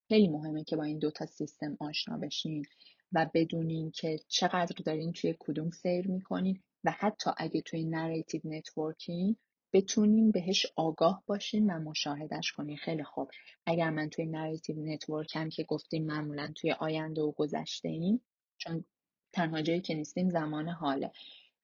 [0.07, 2.65] خیلی مهمه که با این دوتا سیستم آشنا بشین
[3.11, 9.17] و بدونین که چقدر دارین توی کدوم سیر می‌کنین و حتی اگه توی narrative network
[9.17, 9.37] ین
[9.73, 13.31] بتونین بهش آگاه باشین و مشاهدش کنین خیلی خوب.
[13.65, 18.21] اگر من توی narrative network م که گفتیم معمولا توی آینده و گذشته این
[18.57, 18.85] چون
[19.33, 21.11] تنها جایی که نیستیم زمان حاله.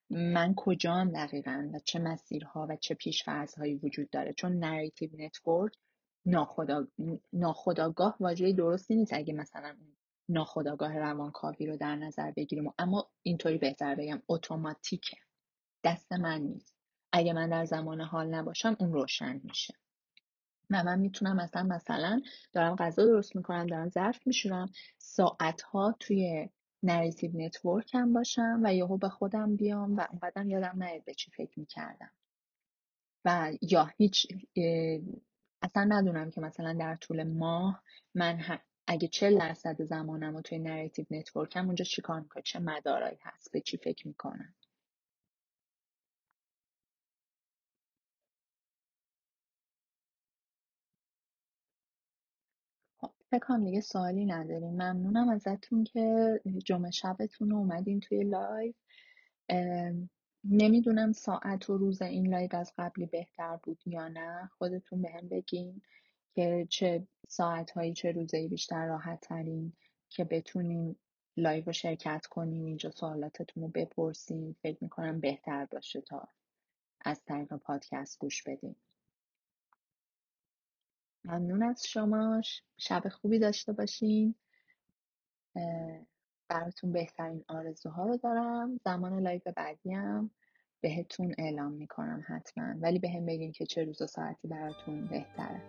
[0.10, 5.74] من کجام دقیقا و چه مسیرها و چه پیشفرزهایی وجود داره؟ چون narrative network
[6.26, 6.88] ناخودآ...
[7.34, 9.76] ناخودآگاه واژه درستی نیست اگه مثلا
[10.30, 12.74] ناخودآگاه روانکاوی رو در نظر بگیریم.
[12.78, 15.18] اما اینطوری بهتر بگم اتوماتیکه.
[15.84, 16.79] دست من نیست.
[17.12, 19.74] اگه من در زمان حال نباشم اون روشن میشه.
[20.70, 22.22] و من می‌تونم مثلا مثلا
[22.54, 26.50] دارم غذا درست می‌کنم دارم ظرف میشورم ساعتها توی
[26.84, 31.32] narrative network هم باشم و یهو به خودم بیام و اونقدر یادم نیاد به چی
[31.32, 32.12] فکر می‌کردم.
[33.26, 34.28] و یا هیچ
[35.62, 37.84] اصلا ندونم که مثلا در طول ماه
[38.16, 43.18] من اگه چه درصد زمانم رو توی narrative network م اونجا چیکار می‌کنه چه مدارایی
[43.22, 44.56] هست؟ به چی فکر می‌کنم؟
[53.32, 58.74] فکر کنم دیگه سوالی نداریم ممنونم ازتون که جمعه شبتون اومدین توی لایو.
[60.44, 64.50] نمی‌دونم ساعت و روز این لایو از قبلی بهتر بود یا نه.
[64.58, 65.82] خودتون بهم بگین
[66.36, 69.74] که چه ساعتهایی چه روزایی بیشتر راحت ترین
[70.10, 70.96] که بتونین
[71.38, 74.56] لایو رو شرکت کنین اینجا سوالاتتون رو بپرسین.
[74.62, 76.28] فکر می‌کنم بهتر باشه تا
[77.02, 78.76] از طریق پادکست گوش بدین.
[81.26, 82.42] ممنون از شما
[82.78, 84.36] شب خوبی داشته باشین.
[86.50, 88.80] براتون بهترین آرزوها رو دارم.
[88.86, 90.32] زمان لایو بعدی هم
[90.82, 92.76] بهتون اعلام می‌کنم حتما.
[92.82, 95.62] ولی به هم بگین که چه روز و ساعتی براتون بهتره.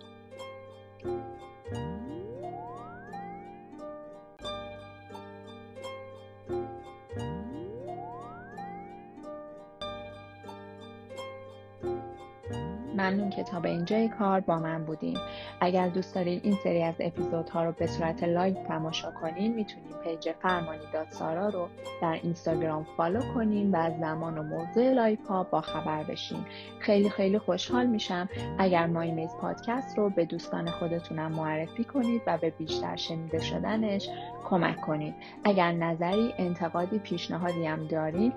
[13.00, 15.16] ممنون که تا به اینجای کار با من بودین.
[15.60, 20.32] اگر دوست دارین این سری از اپیزودها رو به صورت لایو تماشا کنین می‌تونین پیج
[20.42, 21.68] فرمانی داد سارا رو
[22.02, 26.44] در اینستاگرام فالو کنین و از زمان و موضوع لایو ها با خبر بشین.
[26.78, 28.28] خیلی خیلی خوشحال میشم
[28.58, 34.08] اگر مایمیز پادکست رو به دوستان خودتونم معرفی کنید و به بیشتر شنیده شدنش
[34.50, 35.14] کمک کنید.
[35.44, 38.32] اگر نظری انتقادی پیشنهادی هم دارین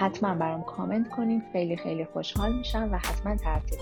[0.00, 1.42] حتما برام کامنت کنین.
[1.52, 3.78] خیلی خیلی خوشحال میشم و حتما ترتیب